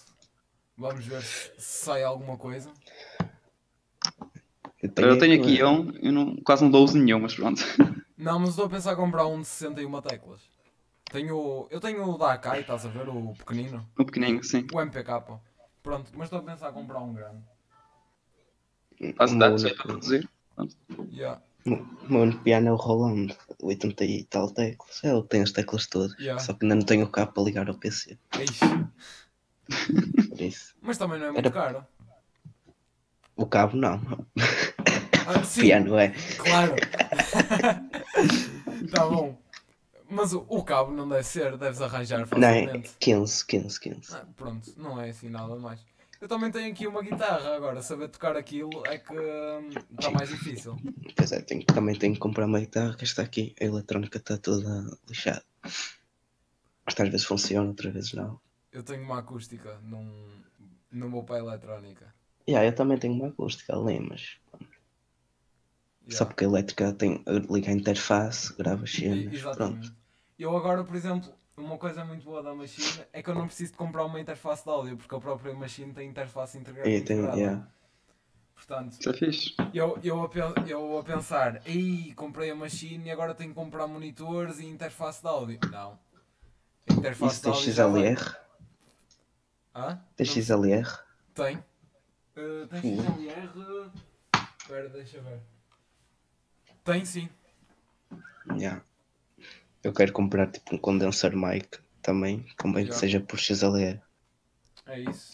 vamos 0.78 1.06
ver 1.06 1.22
se 1.24 1.52
sai 1.58 2.04
alguma 2.04 2.38
coisa. 2.38 2.72
Eu 4.84 4.90
tenho 4.92 5.12
é 5.14 5.36
aqui 5.38 5.58
que- 5.58 5.64
um, 5.64 5.92
eu 6.02 6.12
não, 6.12 6.36
quase 6.38 6.64
não 6.64 6.72
dou 6.72 6.84
uso 6.84 6.98
nenhum, 6.98 7.20
mas 7.20 7.36
pronto. 7.36 7.62
Não, 8.18 8.40
mas 8.40 8.50
estou 8.50 8.66
a 8.66 8.70
pensar 8.70 8.94
em 8.94 8.96
comprar 8.96 9.26
um 9.26 9.42
de 9.42 9.48
61 9.48 10.02
teclas. 10.02 10.42
Tenho, 11.12 11.68
eu 11.70 11.80
tenho 11.80 12.08
o 12.08 12.18
da 12.18 12.34
Akai, 12.34 12.62
estás 12.62 12.86
a 12.86 12.90
ver? 12.90 13.10
O 13.10 13.34
pequenino. 13.34 13.88
Um 14.00 14.06
pequenininho, 14.06 14.44
sim. 14.44 14.66
O 14.74 14.80
MPK. 14.82 15.40
Pronto, 15.84 16.12
mas 16.16 16.26
estou 16.26 16.40
a 16.40 16.44
pensar 16.44 16.70
em 16.70 16.74
comprar 16.74 17.00
um 17.00 17.14
grande. 17.14 17.44
Faz 19.16 19.32
o 19.32 19.36
meu 19.36 19.58
jeito 19.58 19.76
para 19.78 19.86
produzir. 19.88 20.30
Yeah. 21.12 21.42
O 21.66 22.12
meu 22.12 22.22
único 22.22 22.44
piano 22.44 22.68
é 22.70 22.72
o 22.72 22.76
Roland, 22.76 23.36
80 23.62 24.06
e 24.06 24.24
tal 24.26 24.50
teclas. 24.52 25.04
É 25.04 25.10
ele 25.12 25.22
que 25.24 25.30
tem 25.30 25.42
as 25.42 25.52
teclas 25.52 25.88
todas. 25.88 26.18
Yeah. 26.20 26.42
Só 26.44 26.54
que 26.54 26.66
ainda 26.66 26.76
não 26.76 26.86
tenho 26.86 27.06
o 27.06 27.10
cabo 27.10 27.32
para 27.34 27.44
ligar 27.44 27.68
ao 27.70 27.76
PC. 27.76 28.18
Por 30.30 30.42
isso. 30.42 30.76
Mas 30.82 30.98
também 30.98 31.20
não 31.20 31.28
é 31.28 31.32
muito 31.32 31.46
Era- 31.46 31.52
caro. 31.52 31.86
O 33.36 33.46
cabo 33.46 33.78
não. 33.78 34.02
Ah, 35.26 35.40
O 35.40 35.44
sim, 35.46 35.62
piano 35.62 35.98
é. 35.98 36.10
claro. 36.38 36.76
tá 38.92 39.06
bom. 39.08 39.38
Mas 40.10 40.34
o, 40.34 40.46
o 40.50 40.64
cabo 40.64 40.92
não 40.92 41.08
deve 41.08 41.24
ser, 41.24 41.58
deves 41.58 41.82
arranjar 41.82 42.20
Não, 42.38 42.48
é 42.50 42.66
facilmente. 42.66 42.92
15, 43.00 43.46
15, 43.46 43.80
15. 43.80 44.16
Ah, 44.16 44.26
pronto, 44.36 44.74
não 44.78 45.02
é 45.02 45.10
assim 45.10 45.30
nada 45.30 45.56
mais. 45.56 45.80
Eu 46.22 46.28
também 46.28 46.52
tenho 46.52 46.72
aqui 46.72 46.86
uma 46.86 47.02
guitarra 47.02 47.56
agora, 47.56 47.82
saber 47.82 48.08
tocar 48.08 48.38
aquilo 48.38 48.70
é 48.86 49.00
que 49.00 49.12
está 49.92 50.12
mais 50.12 50.30
difícil. 50.30 50.78
Pois 51.16 51.32
é, 51.32 51.42
tenho- 51.42 51.66
também 51.66 51.98
tenho 51.98 52.14
que 52.14 52.20
comprar 52.20 52.46
uma 52.46 52.60
guitarra 52.60 52.96
que 52.96 53.04
está 53.04 53.24
aqui. 53.24 53.56
A 53.60 53.66
eletrónica 53.66 54.20
está 54.20 54.38
toda 54.38 54.86
lixada. 55.10 55.44
Às 56.86 56.94
vezes 56.96 57.24
funciona, 57.26 57.68
outras 57.70 57.92
vezes 57.92 58.14
não. 58.14 58.40
Eu 58.72 58.84
tenho 58.84 59.02
uma 59.04 59.18
acústica 59.20 59.80
num, 59.82 60.30
no 60.92 61.10
meu 61.10 61.24
pai 61.24 61.40
eletrónica. 61.40 62.14
Yeah, 62.48 62.68
eu 62.68 62.76
também 62.76 62.98
tenho 63.00 63.14
uma 63.16 63.28
acústica 63.30 63.76
ali, 63.76 64.00
mas 64.00 64.38
Yeah. 66.04 66.18
só 66.18 66.26
porque 66.26 66.44
a 66.44 66.48
elétrica 66.48 66.94
tem, 66.94 67.24
liga 67.50 67.70
a 67.70 67.74
interface, 67.74 68.54
grava 68.58 68.84
as 68.84 68.90
E- 68.96 69.00
cenas, 69.02 69.56
pronto. 69.56 69.96
Eu 70.38 70.56
agora, 70.58 70.84
por 70.84 70.96
exemplo, 70.96 71.32
uma 71.62 71.78
coisa 71.78 72.04
muito 72.04 72.24
boa 72.26 72.42
da 72.44 72.54
Machine 72.54 73.06
é 73.14 73.22
que 73.24 73.30
eu 73.30 73.36
não 73.36 73.46
preciso 73.48 73.72
de 73.72 73.78
comprar 73.78 74.04
uma 74.06 74.20
interface 74.20 74.64
de 74.64 74.70
áudio, 74.70 74.98
porque 74.98 75.16
a 75.16 75.20
própria 75.20 75.54
Machine 75.54 75.94
tem 75.94 76.10
interface 76.10 76.58
integra- 76.58 76.88
E 76.88 77.02
tem, 77.02 77.18
integrada. 77.18 77.38
yeah. 77.40 77.68
Portanto, 78.56 78.98
é 79.10 79.14
fixe. 79.14 79.56
eu, 79.74 79.98
eu, 80.04 80.22
a, 80.24 80.30
pen- 80.30 80.54
eu 80.68 80.98
a 81.00 81.04
pensar, 81.04 81.62
ei, 81.66 82.14
comprei 82.16 82.52
a 82.52 82.56
machine 82.56 83.08
e 83.08 83.12
agora 83.12 83.34
tenho 83.34 83.50
que 83.50 83.56
comprar 83.56 83.88
monitores 83.88 84.60
e 84.60 84.66
interface 84.68 85.20
de 85.22 85.28
áudio. 85.28 85.60
Não. 85.72 85.98
Interface 86.92 87.36
Isso 87.38 87.52
de 87.52 87.52
tem. 87.52 87.74
XLR? 87.74 88.36
Hã? 89.74 90.00
Tem 90.16 90.28
Não- 90.28 90.34
XLR? 90.34 90.88
Tem. 91.34 91.58
Uh, 91.58 92.68
tem 92.68 92.82
Sim. 92.82 92.98
XLR. 93.02 93.92
Espera, 94.62 94.90
deixa 94.90 95.22
ver. 95.22 95.40
Tem 96.84 97.04
sim. 97.04 97.30
Yeah. 98.56 98.84
Eu 99.84 99.94
quero 99.94 100.14
comprar 100.14 100.52
tipo 100.52 100.76
um 100.76 100.78
condenser 100.78 101.36
mic 101.36 101.80
também, 102.02 102.46
convém 102.60 102.88
que 102.88 102.96
seja 102.96 103.20
por 103.20 103.40
XLR. 103.40 104.00
É 104.86 105.00
isso. 105.00 105.32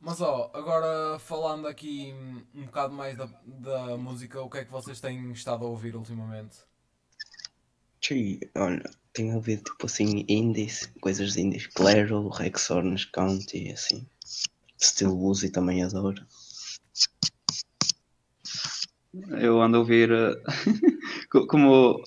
Mas 0.00 0.20
ó, 0.20 0.50
agora 0.54 1.18
falando 1.18 1.66
aqui 1.66 2.14
um 2.54 2.64
bocado 2.64 2.94
mais 2.94 3.16
da, 3.16 3.28
da 3.44 3.96
música, 3.96 4.40
o 4.40 4.48
que 4.48 4.58
é 4.58 4.64
que 4.64 4.70
vocês 4.70 5.00
têm 5.00 5.30
estado 5.32 5.64
a 5.64 5.68
ouvir 5.68 5.96
ultimamente? 5.96 6.56
Sim, 8.00 8.38
olha, 8.56 8.82
tenho 9.12 9.34
ouvido 9.34 9.64
tipo 9.64 9.86
assim 9.86 10.24
indies, 10.28 10.86
coisas 11.00 11.32
de 11.32 11.40
indies, 11.42 11.66
Claro, 11.66 12.28
Rex 12.28 12.70
Orange 12.70 13.10
County, 13.10 13.70
assim. 13.72 14.08
Steel 14.80 15.16
Woozy 15.16 15.50
também 15.50 15.82
adoro. 15.82 16.24
Eu 19.40 19.60
ando 19.60 19.78
a 19.78 19.80
ouvir, 19.80 20.08
co- 20.08 20.42
como 21.30 22.02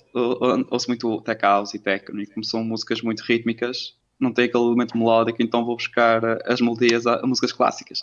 ouço 0.72 0.88
muito 0.88 1.22
tech 1.22 1.42
house 1.42 1.74
e 1.74 1.80
techno, 1.80 2.22
e 2.22 2.28
como 2.28 2.44
são 2.44 2.64
músicas 2.64 3.02
muito 3.02 3.22
rítmicas, 3.22 3.96
não 4.20 4.34
tem 4.34 4.46
aquele 4.46 4.64
elemento 4.66 4.98
melódico, 4.98 5.42
então 5.42 5.66
vou 5.66 5.76
buscar 5.76 6.24
eh, 6.24 6.40
as 6.46 6.62
melodias 6.62 7.08
a, 7.08 7.16
a 7.16 7.28
músicas 7.28 7.52
clássicas. 7.52 8.00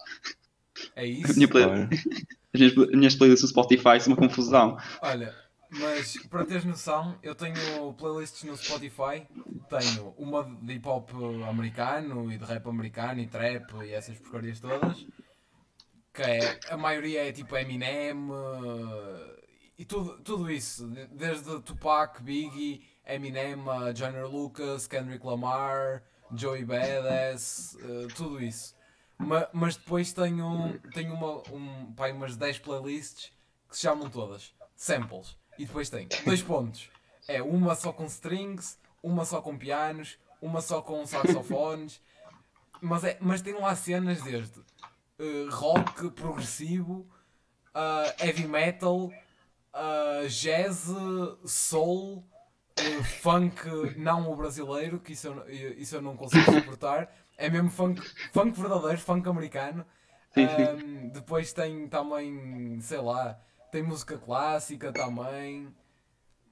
É 0.96 1.02
A 1.04 1.06
isso? 1.06 1.34
minha 1.34 1.48
play- 1.48 1.64
Olha, 1.64 1.88
as, 2.54 2.60
minhas, 2.60 2.78
as 2.78 2.90
minhas 2.96 3.14
playlists 3.14 3.42
no 3.42 3.48
Spotify 3.48 4.00
são 4.00 4.12
uma 4.12 4.16
confusão. 4.16 4.76
Olha, 5.02 5.34
mas 5.70 6.16
para 6.28 6.44
teres 6.44 6.64
noção, 6.64 7.16
eu 7.22 7.34
tenho 7.34 7.92
playlists 7.94 8.42
no 8.44 8.56
Spotify. 8.56 9.26
Tenho 9.68 10.14
uma 10.16 10.44
de 10.44 10.74
hip 10.74 10.88
hop 10.88 11.10
americano 11.48 12.32
e 12.32 12.38
de 12.38 12.44
rap 12.44 12.66
americano 12.68 13.20
e 13.20 13.26
trap 13.26 13.74
e 13.84 13.92
essas 13.92 14.18
porcarias 14.18 14.60
todas. 14.60 15.06
Que 16.14 16.22
é, 16.22 16.58
a 16.70 16.76
maioria 16.76 17.28
é 17.28 17.32
tipo 17.32 17.56
Eminem 17.56 18.10
eh, 18.32 19.37
e 19.78 19.84
tudo, 19.84 20.18
tudo 20.22 20.50
isso. 20.50 20.88
de- 20.88 21.06
Desde 21.08 21.60
Tupac, 21.60 22.22
Biggie, 22.22 22.82
Eminem, 23.06 23.54
a 23.68 23.94
Joyner 23.94 24.26
Lucas, 24.28 24.86
Kendrick 24.86 25.24
Lamar, 25.24 26.02
Joey 26.34 26.64
Badass, 26.64 27.76
eh, 27.80 28.08
tudo 28.14 28.42
isso. 28.42 28.76
Ma- 29.16 29.48
Mas 29.52 29.76
depois 29.76 30.12
tenho, 30.12 30.78
tenho 30.92 31.14
uma, 31.14 31.42
um, 31.52 31.92
pá, 31.94 32.08
umas 32.10 32.36
10 32.36 32.58
playlists 32.58 33.32
que 33.68 33.76
se 33.76 33.82
chamam 33.82 34.10
todas 34.10 34.52
samples. 34.76 35.36
E 35.58 35.64
depois 35.64 35.88
tem 35.90 36.06
dois 36.24 36.42
pontos. 36.42 36.90
É 37.26 37.42
uma 37.42 37.74
só 37.74 37.92
com 37.92 38.04
strings, 38.04 38.78
uma 39.02 39.24
só 39.24 39.40
com 39.42 39.56
pianos, 39.56 40.18
uma 40.40 40.60
só 40.60 40.80
com 40.82 41.04
saxofones. 41.06 42.00
Mas, 42.80 43.02
é, 43.02 43.18
mas 43.20 43.42
tem 43.42 43.54
lá 43.54 43.74
cenas 43.74 44.22
desde 44.22 44.60
eh, 45.18 45.46
rock 45.50 46.10
progressivo, 46.12 47.10
ah, 47.74 48.14
heavy 48.20 48.46
metal, 48.46 49.10
ah, 49.72 50.26
jazz, 50.28 50.86
soul, 51.44 52.24
eh, 52.76 53.02
funk 53.02 53.60
não 53.96 54.30
o 54.30 54.36
brasileiro, 54.36 54.98
que 55.00 55.12
isso 55.12 55.28
eu, 55.28 55.34
não- 55.34 55.48
isso 55.48 55.96
eu 55.96 56.02
não 56.02 56.16
consigo 56.16 56.50
suportar. 56.50 57.12
É 57.36 57.48
mesmo 57.48 57.70
funk, 57.70 58.02
funk 58.32 58.58
verdadeiro, 58.60 58.98
funk 58.98 59.28
americano. 59.28 59.84
Sim, 60.30 60.48
sim. 60.48 60.62
Ahm, 60.62 61.08
depois 61.08 61.52
tem 61.52 61.88
também, 61.88 62.80
sei 62.80 62.98
lá, 63.00 63.38
tem 63.72 63.82
música 63.82 64.18
clássica 64.18 64.92
também. 64.92 65.74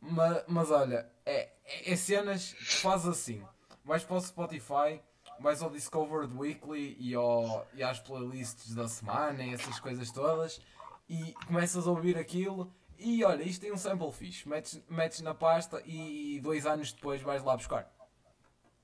Ma- 0.01 0.43
Mas, 0.47 0.71
olha, 0.71 1.09
é, 1.25 1.51
é, 1.65 1.93
é 1.93 1.97
cenas 1.97 2.53
que 2.53 2.65
faz 2.65 3.07
assim. 3.07 3.43
Vais 3.85 4.03
para 4.05 4.17
o 4.17 4.21
Spotify, 4.21 5.01
vais 5.41 5.63
ao 5.63 5.71
Discovered 5.71 6.33
Weekly 6.37 6.97
e, 6.99 7.15
ao, 7.15 7.67
e 7.75 7.83
às 7.83 7.99
playlists 8.01 8.75
da 8.75 8.89
semana 8.89 9.43
e 9.45 9.55
essas 9.55 9.79
coisas 9.81 10.11
todas 10.11 10.61
e 11.09 11.33
começas 11.47 11.87
a 11.87 11.91
ouvir 11.91 12.17
aquilo 12.19 12.73
e 12.99 13.25
olha, 13.25 13.43
isto 13.43 13.61
tem 13.61 13.73
um 13.73 13.77
sample 13.77 14.11
fixe. 14.13 14.49
Metes, 14.49 14.83
metes 14.89 15.21
na 15.21 15.35
pasta 15.35 15.83
e 15.87 16.41
dois 16.43 16.67
anos 16.67 16.93
depois 16.93 17.21
vais 17.23 17.43
lá 17.43 17.57
buscar. 17.57 17.91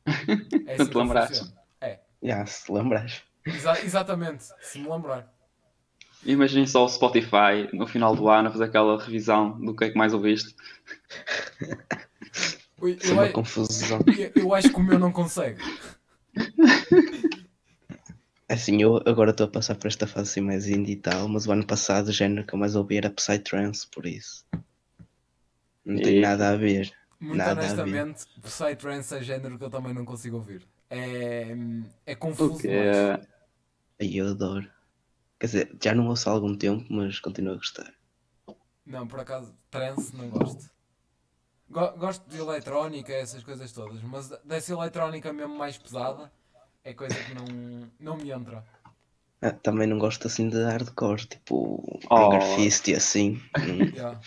É 0.66 0.76
Quando 0.76 0.88
te 0.88 0.92
que 0.92 0.98
lembrares. 0.98 1.38
funciona. 1.38 1.62
É, 1.80 2.00
já, 2.22 2.46
se 2.46 2.72
lembras. 2.72 3.22
exa- 3.46 3.80
exatamente, 3.84 4.44
se 4.60 4.78
me 4.78 4.88
lembrar. 4.88 5.32
Imaginem 6.24 6.66
só 6.66 6.84
o 6.84 6.88
Spotify 6.88 7.68
no 7.72 7.86
final 7.86 8.14
do 8.14 8.28
ano 8.28 8.48
a 8.48 8.52
fazer 8.52 8.64
aquela 8.64 8.96
revisão 9.02 9.58
do 9.60 9.74
que 9.74 9.84
é 9.84 9.90
que 9.90 9.98
mais 9.98 10.12
ouviste. 10.14 10.54
Ui, 12.80 12.96
Foi 13.00 13.10
Eu, 13.10 13.12
uma 13.14 13.24
a- 13.24 13.32
confusão. 13.32 13.98
eu- 14.16 14.32
eu 14.42 14.54
acho 14.54 14.68
que 14.70 14.76
o 14.76 14.82
meu 14.82 14.98
não 14.98 15.10
consegue. 15.12 15.60
Assim, 18.52 18.82
eu 18.82 18.96
agora 19.06 19.30
estou 19.30 19.46
a 19.46 19.50
passar 19.50 19.74
por 19.76 19.86
esta 19.86 20.06
fase 20.06 20.30
assim 20.30 20.40
mais 20.42 20.66
indie 20.66 20.92
e 20.92 20.96
tal, 20.96 21.26
mas 21.26 21.46
o 21.46 21.52
ano 21.52 21.66
passado 21.66 22.08
o 22.08 22.12
género 22.12 22.46
que 22.46 22.52
eu 22.54 22.58
mais 22.58 22.76
ouvi 22.76 22.98
era 22.98 23.08
Psytrance, 23.10 23.88
por 23.90 24.04
isso. 24.04 24.44
Não 25.84 25.96
tem 25.96 26.18
E- 26.18 26.20
nada 26.20 26.50
a 26.50 26.56
ver. 26.56 26.92
Muito 27.18 27.38
Nada 27.38 27.52
a 27.52 27.54
ver. 27.54 27.62
honestamente, 27.62 28.26
Psytrance 28.42 29.14
é 29.14 29.22
género 29.22 29.56
que 29.56 29.64
eu 29.64 29.70
também 29.70 29.94
não 29.94 30.04
consigo 30.04 30.36
ouvir. 30.36 30.68
É, 30.90 31.56
é 32.04 32.14
confuso. 32.14 32.52
Porque 32.54 32.68
Aí 34.00 34.16
eu 34.18 34.28
adoro. 34.28 34.70
Quer 35.40 35.46
dizer, 35.46 35.76
já 35.82 35.94
não 35.94 36.08
ouço 36.08 36.28
há 36.28 36.32
algum 36.32 36.54
tempo, 36.54 36.84
mas 36.90 37.20
continuo 37.20 37.54
a 37.54 37.56
gostar. 37.56 37.90
Não, 38.84 39.06
por 39.06 39.20
acaso, 39.20 39.56
trance 39.70 40.14
não 40.14 40.28
gosto. 40.28 40.68
Go- 41.70 41.92
gosto 41.96 42.28
de 42.28 42.36
eletrónica, 42.38 43.12
essas 43.14 43.42
coisas 43.42 43.72
todas, 43.72 44.02
mas 44.02 44.28
dessa 44.44 44.72
eletrónica 44.72 45.32
mesmo 45.32 45.56
mais 45.56 45.78
pesada 45.78 46.30
é 46.84 46.92
coisa 46.94 47.14
que 47.14 47.34
não, 47.34 47.90
não 48.00 48.16
me 48.16 48.30
entra. 48.30 48.64
Ah, 49.40 49.50
também 49.52 49.86
não 49.86 49.98
gosto 49.98 50.26
assim 50.26 50.48
de 50.48 50.62
hardcore, 50.62 51.26
tipo 51.26 51.82
Oh. 52.10 52.14
Hunger 52.28 52.42
Fist 52.56 52.88
e 52.88 52.94
assim. 52.94 53.40
Não, 53.56 53.74
Yeah, 53.86 54.20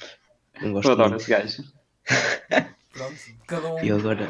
não 0.62 0.74
gosto 0.74 0.88
eu 0.90 0.94
adoro 0.94 1.10
muito. 1.12 1.22
esse 1.22 1.30
gajo. 1.30 1.64
pronto, 2.94 3.16
cada 3.48 3.74
um, 3.74 3.84
E 3.84 3.92
agora, 3.92 4.24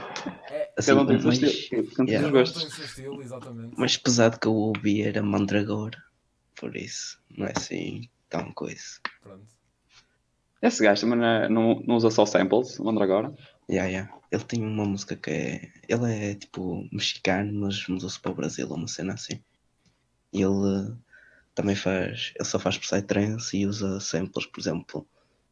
é, 0.49 0.71
assim, 0.77 0.91
Cada 0.91 1.01
um 1.01 1.05
tem 1.07 1.15
o 1.17 1.21
seu 1.21 1.31
estilo, 1.31 1.91
tem 1.95 2.07
Yeah. 2.09 2.29
gostos. 2.31 2.61
tem 2.61 2.71
o 2.71 2.75
seu 2.75 2.85
estilo, 2.85 3.21
exatamente. 3.21 3.77
mais 3.79 3.97
pesado 3.97 4.39
que 4.39 4.47
eu 4.47 4.53
ouvi 4.53 5.01
era 5.01 5.21
Mandragora. 5.23 6.01
Por 6.55 6.75
isso, 6.75 7.19
não 7.35 7.47
é 7.47 7.53
assim 7.55 8.09
tão 8.29 8.53
coisa. 8.53 8.99
Pronto. 9.21 9.45
Esse 10.61 10.83
gajo 10.83 11.01
também 11.01 11.19
não, 11.19 11.27
é- 11.27 11.49
não, 11.49 11.95
usa 11.95 12.09
só 12.09 12.25
samples, 12.25 12.79
o 12.79 12.89
agora. 12.89 13.33
Yeah, 13.69 13.89
yeah. 13.89 14.13
Ele 14.31 14.43
tem 14.43 14.63
uma 14.63 14.85
música 14.85 15.15
que 15.15 15.29
é. 15.31 15.71
Ele 15.87 16.13
é 16.31 16.35
tipo 16.35 16.87
mexicano, 16.91 17.61
mas 17.61 17.87
mudou-se 17.87 18.19
para 18.19 18.31
o 18.31 18.35
Brasil, 18.35 18.67
uma 18.67 18.87
cena 18.87 19.13
assim. 19.13 19.39
E 20.31 20.41
ele 20.41 20.89
eh, 20.91 20.93
também 21.55 21.75
faz. 21.75 22.31
Ele 22.35 22.45
só 22.45 22.59
faz 22.59 22.77
psytrance 22.77 23.57
e 23.57 23.65
usa 23.65 23.99
samples, 23.99 24.45
por 24.45 24.59
exemplo, 24.59 25.07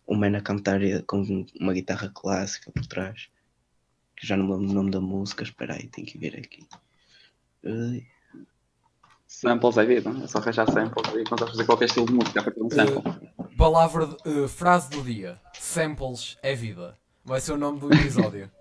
o 0.05 0.15
man 0.15 0.37
a 0.37 0.41
cantar 0.41 0.83
eh, 0.83 1.01
com 1.07 1.45
uma 1.59 1.73
guitarra 1.73 2.11
clássica 2.13 2.71
por 2.71 2.85
trás. 2.85 3.29
Que 4.15 4.27
já 4.27 4.37
não 4.37 4.47
lembro 4.49 4.67
do 4.67 4.73
nome 4.73 4.91
da 4.91 5.01
música, 5.01 5.43
espera 5.43 5.73
aí, 5.75 5.87
tenho 5.87 6.05
que 6.05 6.17
ver 6.19 6.35
aqui. 6.37 6.67
Samples 9.27 9.77
é 9.77 9.85
vida, 9.85 10.09
é 10.23 10.27
só 10.27 10.37
arranjar 10.37 10.69
samples 10.71 11.07
e 11.15 11.23
a 11.33 11.47
fazer 11.47 11.65
qualquer 11.65 11.85
estilo 11.85 12.05
de 12.05 12.13
música 12.13 12.39
a 12.39 12.43
partir 12.43 12.59
de 12.59 12.65
um 12.65 12.69
sample. 12.69 13.55
Palavra, 13.57 14.07
de- 14.07 14.17
eh, 14.43 14.47
frase 14.47 14.89
do 14.91 15.01
dia: 15.01 15.39
Samples 15.59 16.37
é 16.43 16.53
vida. 16.53 16.97
Vai 17.23 17.39
ser 17.39 17.53
o 17.53 17.57
nome 17.57 17.79
do 17.79 17.93
episódio. 17.93 18.51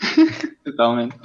Totalmente. 0.64 1.16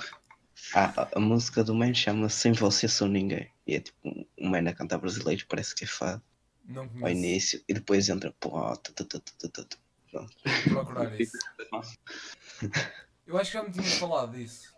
Ah, 0.74 1.10
a, 1.16 1.20
música 1.20 1.64
do 1.64 1.74
man 1.74 1.94
chama 1.94 2.30
Sem 2.30 2.52
Você 2.54 2.88
Sou 2.88 3.08
Ninguém. 3.08 3.52
E 3.66 3.76
é 3.76 3.80
tipo 3.80 3.98
um- 4.06 4.26
man 4.50 4.70
a 4.70 4.74
cantar 4.74 4.98
brasileiro, 5.00 5.46
parece 5.48 5.74
que 5.76 5.84
é 5.84 5.88
fado 5.88 6.22
Não 6.66 6.84
ao 6.84 6.90
conheço. 6.90 7.10
início. 7.18 7.64
E 7.68 7.74
depois 7.74 8.08
entra. 8.08 8.34
Pô, 8.40 8.76
tu, 8.78 8.94
tu, 8.94 9.04
tu, 9.06 9.20
tu, 9.20 9.50
tu, 9.50 9.66
tu. 9.66 9.78
Pronto. 10.12 10.36
Vou 10.68 10.86
procurar 10.86 11.20
isso. 11.20 11.38
Eu 13.28 13.38
acho 13.38 13.52
que 13.52 13.58
já 13.58 13.64
me 13.64 13.72
tinhas 13.72 13.94
falado 13.94 14.36
disso. 14.36 14.74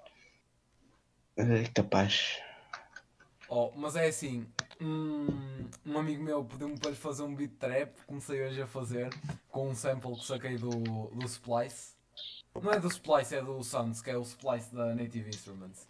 É 1.38 1.64
capaz. 1.74 2.38
Oh, 3.54 3.70
mas 3.76 3.98
é 3.98 4.08
assim, 4.08 4.48
um, 4.80 5.68
um 5.86 6.00
amigo 6.00 6.24
meu 6.24 6.42
pediu-me 6.46 6.80
para 6.80 6.92
lhe 6.92 6.96
fazer 6.96 7.24
um 7.24 7.36
beat 7.36 7.52
trap, 7.60 7.94
comecei 8.08 8.42
hoje 8.48 8.62
a 8.62 8.66
fazer, 8.66 9.10
com 9.50 9.70
um 9.70 9.76
sample 9.76 10.16
que 10.16 10.26
saquei 10.26 10.58
do, 10.58 10.70
do 10.70 11.26
Splice. 11.26 11.96
Não 12.62 12.72
é 12.72 12.80
do 12.80 12.88
Splice, 12.88 13.36
é 13.36 13.42
do 13.44 13.62
Sounds, 13.62 14.02
que 14.02 14.10
é 14.10 14.16
o 14.18 14.22
Splice 14.22 14.74
da 14.74 14.96
Native 14.96 15.28
Instruments. 15.28 15.86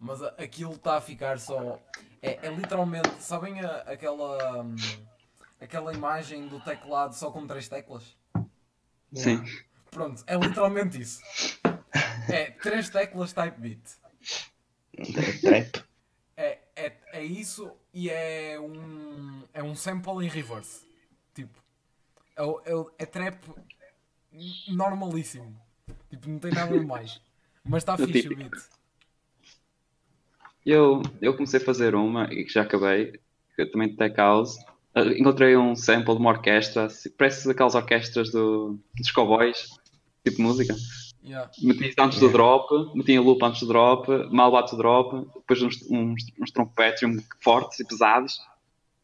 Mas 0.00 0.22
a- 0.22 0.28
aquilo 0.38 0.72
está 0.72 0.96
a 0.96 1.00
ficar 1.02 1.38
só. 1.38 1.78
É, 2.22 2.46
é 2.46 2.50
literalmente, 2.50 3.10
sabem 3.20 3.60
a- 3.60 3.82
aquela. 3.82 4.62
hum, 4.62 4.74
aquela 5.60 5.92
imagem 5.92 6.48
do 6.48 6.58
teclado 6.60 7.14
só 7.14 7.30
com 7.30 7.46
três 7.46 7.68
teclas? 7.68 8.16
Sim. 9.12 9.44
Pronto, 9.90 10.24
é 10.26 10.34
literalmente 10.34 10.98
isso. 10.98 11.20
É 12.30 12.52
três 12.52 12.88
teclas 12.88 13.34
type 13.34 13.60
beat. 13.60 13.82
Trap. 15.42 15.85
É, 17.16 17.24
isso 17.24 17.72
e 17.94 18.10
é 18.10 18.60
um, 18.60 19.42
é 19.54 19.62
um 19.62 19.74
sample 19.74 20.22
em 20.22 20.28
reverse. 20.28 20.86
Tipo, 21.34 21.58
é, 22.36 22.42
é, 22.44 22.84
é 22.98 23.06
trap 23.06 23.38
normalíssimo. 24.68 25.58
Tipo, 26.10 26.28
não 26.28 26.38
tem 26.38 26.52
nada 26.52 26.78
de 26.78 26.84
mais. 26.84 27.18
Mas 27.64 27.82
está 27.82 27.96
fixe 27.96 28.28
o 28.28 28.36
beat. 28.36 28.52
Eu, 30.64 31.00
eu 31.22 31.32
comecei 31.32 31.58
a 31.58 31.64
fazer 31.64 31.94
uma 31.94 32.24
e 32.30 32.44
que 32.44 32.52
já 32.52 32.62
acabei, 32.62 33.12
que 33.54 33.62
eu 33.62 33.70
também 33.70 33.88
de 33.88 33.96
Tech 33.96 34.14
House. 34.14 34.58
Uh, 34.94 35.12
encontrei 35.16 35.56
um 35.56 35.74
sample 35.74 36.14
de 36.14 36.20
uma 36.20 36.32
orquestra, 36.32 36.88
parece 37.16 37.50
aquelas 37.50 37.74
orquestras 37.74 38.30
do, 38.30 38.78
dos 38.94 39.10
cowboys, 39.10 39.70
tipo 40.22 40.42
música. 40.42 40.76
Yeah. 41.26 41.50
Antes 41.98 42.20
do 42.20 42.30
drop, 42.30 42.68
meti 42.94 43.16
a 43.16 43.20
loop 43.20 43.42
antes 43.44 43.60
do 43.60 43.66
drop, 43.66 44.06
mal 44.30 44.52
bate 44.52 44.74
o 44.74 44.78
drop, 44.78 45.26
depois 45.34 45.60
uns, 45.60 45.82
uns, 45.90 46.22
uns 46.40 46.50
trompetes 46.52 47.02
fortes 47.42 47.80
e 47.80 47.84
pesados, 47.84 48.38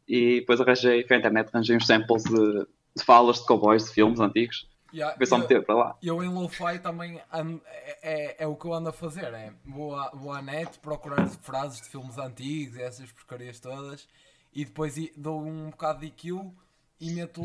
e 0.07 0.41
depois 0.41 0.61
arranjei, 0.61 1.05
foi 1.07 1.17
à 1.17 1.19
internet, 1.19 1.51
arranjei 1.53 1.77
uns 1.77 1.87
samples 1.87 2.23
de, 2.25 2.67
de 2.97 3.05
falas 3.05 3.41
de 3.41 3.47
cowboys 3.47 3.87
de 3.87 3.91
filmes 3.93 4.21
antigos, 4.21 4.71
Yeah, 4.95 5.17
foi 5.17 5.25
só 5.27 5.37
eu- 5.37 5.41
meter 5.41 5.65
para 5.65 5.75
lá. 5.75 5.97
Eu 6.03 6.23
em 6.23 6.29
lo-fi 6.29 6.79
também 6.79 7.19
ando- 7.33 7.63
é, 7.67 7.99
é, 8.03 8.45
é 8.45 8.47
o 8.47 8.55
que 8.55 8.67
eu 8.67 8.75
ando 8.75 8.91
a 8.91 8.93
fazer, 8.93 9.33
é 9.33 9.53
vou, 9.65 9.97
à- 9.97 10.11
vou 10.11 10.31
à 10.31 10.43
net 10.43 10.79
procurar 10.81 11.27
frases 11.29 11.81
de 11.81 11.89
filmes 11.89 12.19
antigos 12.19 12.77
e 12.77 12.83
essas 12.83 13.11
porcarias 13.11 13.59
todas 13.59 14.07
e 14.53 14.65
depois 14.67 14.95
dou 15.17 15.43
um 15.43 15.71
bocado 15.71 16.01
de 16.01 16.07
EQ 16.09 16.53
e 17.01 17.11
meto, 17.11 17.43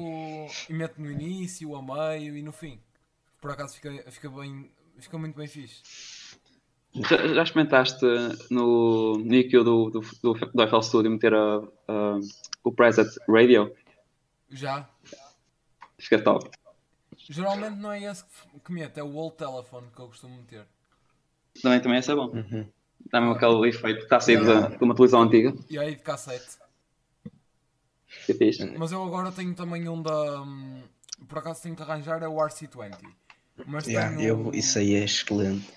e 0.69 0.74
meto 0.74 1.01
no 1.01 1.10
início, 1.10 1.74
a 1.75 1.81
meio 1.81 2.36
e 2.38 2.41
no 2.43 2.51
fim. 2.51 2.79
Por 3.48 3.54
acaso 3.54 3.75
fica, 3.75 4.12
fica 4.12 4.30
bem. 4.30 4.70
Fica 5.00 5.18
muito 5.18 5.38
bem 5.38 5.48
fixe. 5.48 5.82
Já, 6.94 7.16
já 7.34 7.44
experimentaste 7.44 8.06
no 8.51 9.20
níquel 9.20 9.63
do, 9.63 9.89
do, 9.89 10.01
do, 10.22 10.34
do 10.34 10.68
FL 10.68 10.82
Studio 10.82 11.10
meter 11.12 11.34
a, 11.34 11.60
a- 11.88 12.20
o 12.62 12.74
preset 12.74 13.08
radio? 13.30 13.74
Já. 14.50 14.89
Fica 15.98 16.22
top. 16.22 16.50
Geralmente 17.18 17.77
não 17.77 17.89
é 17.94 18.04
esse 18.04 18.25
que, 18.25 18.60
que 18.66 18.72
meto, 18.74 18.98
é 18.98 19.04
o 19.04 19.16
old 19.16 19.38
telephone 19.38 19.88
que 19.96 20.01
eu 20.01 20.08
costumo 20.08 20.36
meter. 20.36 20.66
Também, 21.63 21.80
também 21.80 22.00
esse 22.00 22.12
é 22.12 22.16
bom. 22.16 22.27
Uhum. 22.27 22.68
Dá 23.10 23.22
mesmo 23.22 23.36
aquele 23.36 23.70
efeito 23.70 24.00
que 24.00 24.04
está 24.04 24.18
a 24.18 24.20
sair 24.20 24.39
de, 24.39 24.77
de 24.77 24.84
uma 24.84 24.94
televisão 24.94 25.22
antiga. 25.22 25.54
E 25.70 25.80
aí 25.80 25.96
de 25.96 26.01
cassete. 26.01 26.58
Mas 28.77 28.92
eu 28.92 29.01
agora 29.06 29.32
tenho 29.32 29.56
também 29.56 29.88
um 29.88 30.01
da. 30.01 30.42
hum, 30.42 30.84
Por 31.30 31.38
acaso 31.38 31.62
tenho 31.63 31.77
que 31.77 31.82
arranjar 31.82 32.22
é 32.22 32.27
o 32.27 32.36
RC20. 32.36 32.98
Mas 33.65 33.87
Yeah, 33.87 34.15
tenho. 34.15 34.21
eu, 34.21 34.51
isso 34.53 34.77
aí 34.79 34.93
é 34.95 35.03
excelente. 35.03 35.67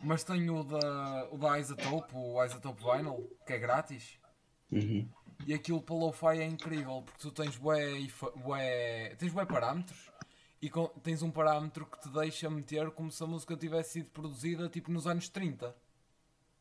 Mas 0.00 0.24
tenho 0.24 0.56
o 0.60 0.64
da, 0.64 1.28
o 1.30 1.38
da 1.38 1.58
Isotope, 1.58 2.12
o 2.14 2.44
Isotope 2.44 2.82
Vinyl, 2.82 3.30
que 3.46 3.52
é 3.52 3.58
grátis. 3.58 4.18
Uhum. 4.72 5.08
E 5.46 5.52
aquilo 5.54 5.82
para 5.82 5.94
lo-fi 5.96 6.38
é 6.38 6.44
incrível, 6.44 7.02
porque 7.02 7.20
tu 7.20 7.30
tens 7.32 7.56
bué, 7.56 7.96
bué, 8.36 9.14
tens 9.16 9.32
bué 9.32 9.46
parâmetros 9.46 10.12
e 10.60 10.68
com- 10.70 10.88
tens 11.02 11.22
um 11.22 11.30
parâmetro 11.30 11.86
que 11.86 12.00
te 12.00 12.08
deixa 12.10 12.50
meter 12.50 12.90
como 12.92 13.10
se 13.10 13.22
a 13.22 13.26
música 13.26 13.56
tivesse 13.56 13.92
sido 13.94 14.10
produzida 14.10 14.68
tipo 14.68 14.90
nos 14.92 15.06
anos 15.06 15.28
30. 15.28 15.74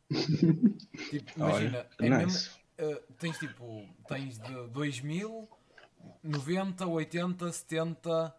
tipo, 1.09 1.31
imagina, 1.39 1.77
Olha, 1.77 1.89
é 1.99 2.09
mesmo, 2.09 2.41
nice. 2.41 2.49
eh, 2.77 3.01
tens 3.17 3.37
tipo, 3.37 3.87
tens 4.07 4.39
de 4.39 4.67
2000, 4.69 5.47
90, 6.23 6.85
80, 6.87 7.51
70, 7.51 8.35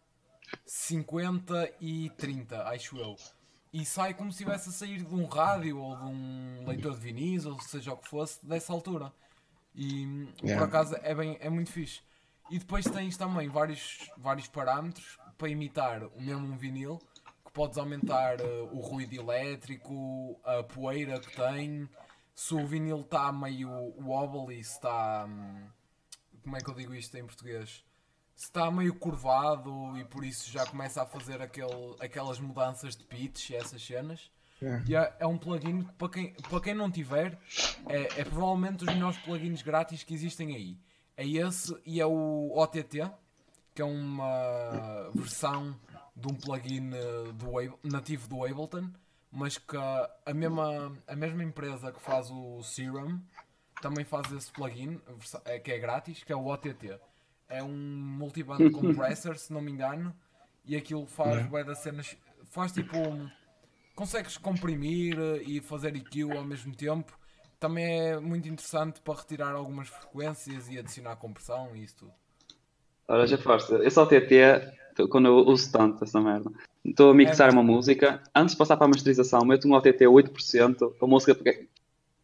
50 0.67 1.73
e 1.81 2.11
30, 2.11 2.63
acho 2.69 2.99
eu. 2.99 3.17
E 3.73 3.85
sai 3.85 4.15
como 4.15 4.33
se 4.33 4.37
estivesse 4.43 4.71
a 4.71 4.73
sair 4.73 5.05
de 5.05 5.15
um 5.15 5.27
rádio 5.27 5.79
ou 5.79 5.97
de 5.97 6.05
um 6.05 6.65
leitor 6.67 6.95
de 6.95 7.01
vinis, 7.01 7.45
ou 7.45 7.61
seja 7.61 7.93
o 7.93 7.97
que 7.99 8.09
fosse, 8.09 8.45
dessa 8.47 8.73
altura. 8.73 9.13
E 9.75 10.33
Yeah. 10.43 10.55
por 10.55 10.63
acaso 10.65 10.97
é, 11.03 11.15
bem, 11.15 11.37
é 11.41 11.49
muito 11.51 11.71
fixe. 11.71 12.01
E 12.51 12.59
depois 12.59 12.89
tens 12.89 13.17
também 13.17 13.49
vários, 13.49 14.11
vários 14.17 14.49
parâmetros 14.49 15.19
para 15.37 15.49
imitar 15.49 16.05
o 16.05 16.21
mesmo 16.21 16.47
um 16.47 16.57
vinil, 16.57 16.99
que 17.45 17.53
podes 17.53 17.79
aumentar 17.79 18.41
eh, 18.41 18.61
o 18.73 18.81
ruído 18.81 19.15
elétrico, 19.15 20.41
a 20.45 20.63
poeira 20.63 21.21
que 21.21 21.31
tem, 21.31 21.89
se 22.35 22.55
o 22.55 22.67
vinil 22.67 23.01
está 23.03 23.31
meio 23.33 23.71
wobbly, 23.99 24.63
se 24.65 24.73
está. 24.73 25.27
hum, 25.29 25.69
Como 26.43 26.57
é 26.57 26.61
que 26.63 26.71
eu 26.71 26.75
digo 26.75 26.95
isto 26.95 27.17
em 27.17 27.27
português? 27.27 27.85
Se 28.39 28.45
está 28.45 28.71
meio 28.71 28.95
curvado 28.95 29.99
e 29.99 30.05
por 30.05 30.25
isso 30.25 30.49
já 30.49 30.65
começa 30.65 31.03
a 31.03 31.07
fazer 31.07 31.43
aquele, 31.43 31.97
aquelas 31.99 32.39
mudanças 32.39 32.95
de 32.95 33.03
pitch 33.03 33.51
e 33.51 33.57
essas 33.57 33.85
cenas. 33.85 34.31
Yeah. 34.63 34.85
E 34.87 34.95
é, 34.95 35.17
é 35.19 35.27
um 35.27 35.37
plugin 35.37 35.83
que 35.83 35.93
para 35.95 36.09
quem, 36.09 36.33
para 36.35 36.61
quem 36.61 36.73
não 36.73 36.89
tiver, 36.89 37.37
é, 37.89 38.21
é 38.21 38.25
provavelmente 38.25 38.85
os 38.85 38.95
melhores 38.95 39.19
plugins 39.19 39.61
grátis 39.61 40.05
que 40.05 40.15
existem 40.15 40.55
aí. 40.55 40.79
É 41.17 41.27
esse 41.27 41.77
e 41.85 42.01
é 42.01 42.07
o 42.07 42.53
OTT, 42.57 43.11
que 43.75 43.83
é 43.83 43.85
uma 43.85 45.11
versão 45.13 45.77
de 46.15 46.29
um 46.29 46.35
plugin 46.37 46.93
eh, 46.95 47.33
do 47.33 47.89
nativo 47.89 48.29
do 48.29 48.45
Ableton, 48.45 48.89
mas 49.33 49.59
que 49.59 49.77
a, 49.77 50.33
mesma, 50.33 50.97
a 51.09 51.17
mesma 51.17 51.43
empresa 51.43 51.91
que 51.91 52.01
faz 52.01 52.31
o 52.31 52.63
Serum 52.63 53.21
também 53.83 54.05
faz 54.05 54.31
esse 54.31 54.53
plugin, 54.53 55.01
é, 55.45 55.59
que 55.59 55.73
é 55.73 55.79
grátis, 55.81 56.23
que 56.23 56.33
é 56.33 56.37
o 56.37 56.47
OTT. 56.47 57.01
É 57.49 57.63
um 57.63 57.69
multiband 58.19 58.71
compressor, 58.71 59.37
se 59.39 59.53
não 59.53 59.61
me 59.63 59.71
engano, 59.73 60.15
e 60.65 60.77
aquilo 60.77 61.07
faz 61.07 61.47
bué 61.47 61.65
das 61.65 61.79
cenas, 61.79 62.17
faz 62.51 62.73
tipo 62.73 62.97
um- 62.99 63.29
consegues 63.95 64.37
comprimir 64.37 65.19
eh, 65.19 65.43
e 65.45 65.61
fazer 65.61 65.97
EQ 65.97 66.37
ao 66.37 66.45
mesmo 66.45 66.75
tempo. 66.75 67.19
Também 67.59 67.85
é 68.11 68.21
muito 68.21 68.49
interessante 68.49 69.01
para 69.01 69.15
retirar 69.19 69.53
algumas 69.55 69.89
frequências 69.89 70.69
e 70.69 70.79
adicionar 70.79 71.17
compressão 71.17 71.75
e 71.75 71.83
isso 71.83 71.97
tudo. 71.97 72.13
Ora, 73.09 73.27
já 73.27 73.39
força. 73.39 73.83
Esse 73.85 73.99
OTT, 73.99 75.07
quando 75.11 75.27
eu 75.27 75.37
uso 75.39 75.73
tanto 75.73 76.05
essa 76.05 76.21
merda, 76.21 76.51
estou 76.85 77.11
a 77.11 77.15
mixar 77.15 77.49
É. 77.49 77.53
uma 77.53 77.63
música, 77.63 78.23
antes 78.35 78.53
de 78.55 78.59
passar 78.59 78.77
para 78.77 78.85
a 78.87 78.91
masterização, 78.91 79.45
meto 79.45 79.67
um 79.67 79.73
OTT 79.73 80.05
a 80.05 80.09
8%, 80.09 80.95
a 81.01 81.07
música 81.07 81.35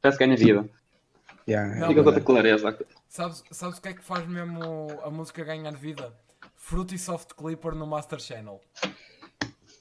parece 0.01 0.19
que 0.19 0.25
ganha 0.25 0.37
vida. 0.37 0.69
Yeah, 1.49 1.77
é 1.77 1.81
Não, 1.81 1.89
Fica 1.89 2.03
com 2.03 2.09
outra 2.09 2.21
clareza. 2.23 2.79
Sabes, 3.15 3.45
sabes 3.53 3.79
o 3.79 3.81
que 3.81 3.91
é 3.91 3.95
que 3.95 4.03
faz 4.03 4.27
mesmo 4.27 4.89
a 5.05 5.09
música 5.09 5.45
ganhar 5.45 5.71
vida? 5.77 6.13
Fruity 6.57 6.99
Soft 6.99 7.35
Clipper 7.35 7.73
no 7.73 7.87
Master 7.87 8.19
Channel. 8.19 8.61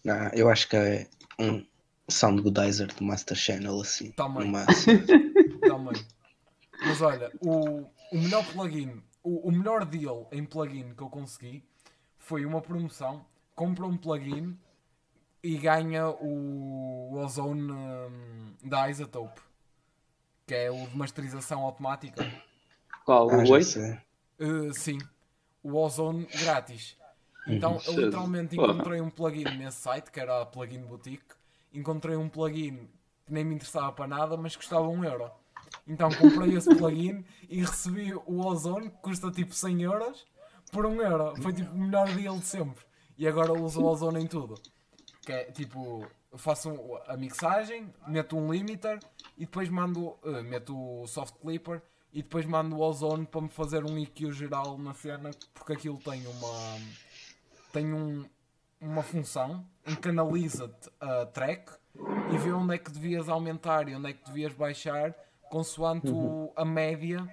Ah, 0.07 0.29
eu 0.35 0.51
acho 0.51 0.69
que 0.69 0.75
é 0.75 1.07
um 1.39 1.65
Sound 2.07 2.43
Goodizer 2.43 2.93
do 2.93 3.03
Master 3.03 3.35
Channel, 3.35 3.81
assim. 3.81 4.11
Também. 4.11 4.51
Também. 5.67 6.05
Mas 6.85 7.01
olha, 7.01 7.31
o, 7.41 7.89
o 8.11 8.21
melhor 8.21 8.45
plugin, 8.51 9.01
o, 9.23 9.47
o 9.47 9.51
melhor 9.51 9.83
deal 9.83 10.29
em 10.31 10.45
plugin 10.45 10.93
que 10.93 11.01
eu 11.01 11.09
consegui 11.09 11.63
foi 12.19 12.45
uma 12.45 12.61
promoção. 12.61 13.25
Compra 13.55 13.87
um 13.87 13.97
plugin 13.97 14.55
e 15.41 15.57
ganha 15.57 16.07
o, 16.07 17.13
o 17.13 17.17
Ozone 17.17 17.71
hum, 17.71 18.53
da 18.63 18.91
Isotope, 18.91 19.41
que 20.45 20.53
é 20.53 20.69
o 20.69 20.85
de 20.85 20.95
masterização 20.95 21.63
automática. 21.63 22.31
Qual? 23.05 23.29
Ah, 23.29 23.37
o 23.37 23.45
já 23.45 23.53
8? 23.53 23.65
sei. 23.65 23.97
Uh, 24.39 24.73
sim, 24.73 24.97
o 25.61 25.75
Ozone 25.77 26.25
grátis. 26.25 26.97
Então 27.45 27.79
eu 27.85 27.93
Uhum. 27.93 27.99
literalmente 28.05 28.55
encontrei 28.55 29.01
um 29.01 29.09
plugin 29.09 29.43
nesse 29.57 29.81
site 29.81 30.09
que 30.11 30.19
era 30.19 30.41
a 30.41 30.45
Plugin 30.45 30.81
Boutique. 30.81 31.35
Encontrei 31.73 32.15
um 32.15 32.29
plugin 32.29 32.87
que 33.25 33.33
nem 33.33 33.43
me 33.43 33.55
interessava 33.55 33.91
para 33.91 34.07
nada, 34.07 34.37
mas 34.37 34.55
custava 34.55 34.87
um 34.87 35.03
euro. 35.03 35.29
Então 35.85 36.09
comprei 36.13 36.55
esse 36.55 36.69
plugin 36.75 37.25
e 37.49 37.59
recebi 37.61 38.13
o 38.13 38.45
Ozone 38.45 38.89
que 38.89 38.97
custa 38.97 39.29
tipo 39.31 39.53
100 39.53 39.81
euros 39.83 40.25
por 40.71 40.85
um 40.85 41.01
euro. 41.01 41.35
Foi 41.41 41.51
tipo 41.51 41.73
o 41.73 41.77
melhor 41.77 42.07
deal 42.13 42.37
de 42.37 42.45
sempre. 42.45 42.85
E 43.17 43.27
agora 43.27 43.53
uso 43.53 43.81
o 43.81 43.85
Ozone 43.85 44.21
em 44.23 44.27
tudo. 44.27 44.55
Que 45.25 45.31
é 45.33 45.43
tipo, 45.51 46.05
faço 46.37 46.69
a 47.07 47.17
mixagem, 47.17 47.93
meto 48.07 48.37
um 48.37 48.51
limiter 48.53 48.99
e 49.37 49.41
depois 49.41 49.67
mando, 49.69 50.17
eh, 50.23 50.41
meto 50.43 51.01
o 51.01 51.07
soft 51.07 51.35
clipper 51.41 51.81
e 52.13 52.21
depois 52.21 52.45
mando 52.45 52.75
o 52.77 52.79
Ozone 52.81 53.25
para 53.25 53.41
me 53.41 53.49
fazer 53.49 53.83
um 53.83 53.97
EQ 53.97 54.31
geral 54.31 54.77
na 54.77 54.93
cena 54.93 55.31
porque 55.53 55.73
aquilo 55.73 55.97
tem 55.97 56.25
uma 56.27 56.77
tem 57.71 57.91
um, 57.93 58.23
uma 58.79 59.01
função 59.01 59.65
em 59.87 59.95
que 59.95 60.09
analisa-te 60.09 60.89
a 61.01 61.25
track 61.25 61.71
e 62.33 62.37
vê 62.37 62.51
onde 62.51 62.75
é 62.75 62.77
que 62.77 62.91
devias 62.91 63.27
aumentar 63.27 63.87
e 63.89 63.95
onde 63.95 64.09
é 64.11 64.13
que 64.13 64.23
devias 64.25 64.53
baixar 64.53 65.13
consoante 65.49 66.09
o- 66.09 66.51
a 66.55 66.63
média 66.63 67.27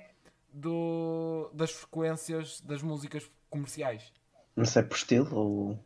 do, 0.53 1.51
das 1.53 1.71
frequências 1.71 2.61
das 2.63 2.83
músicas 2.83 3.31
comerciais. 3.49 4.13
Não 4.57 4.65
sei 4.65 4.83
por 4.83 4.97
estilo 4.97 5.35
ou. 5.37 5.79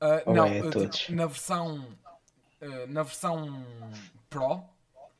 Ah, 0.00 0.22
Ou 0.26 0.34
não, 0.34 0.46
é 0.46 0.60
todos? 0.70 1.08
na 1.08 1.26
versão 1.26 1.86
ah, 2.60 2.86
na 2.88 3.02
versão 3.02 3.64
Pro 4.28 4.62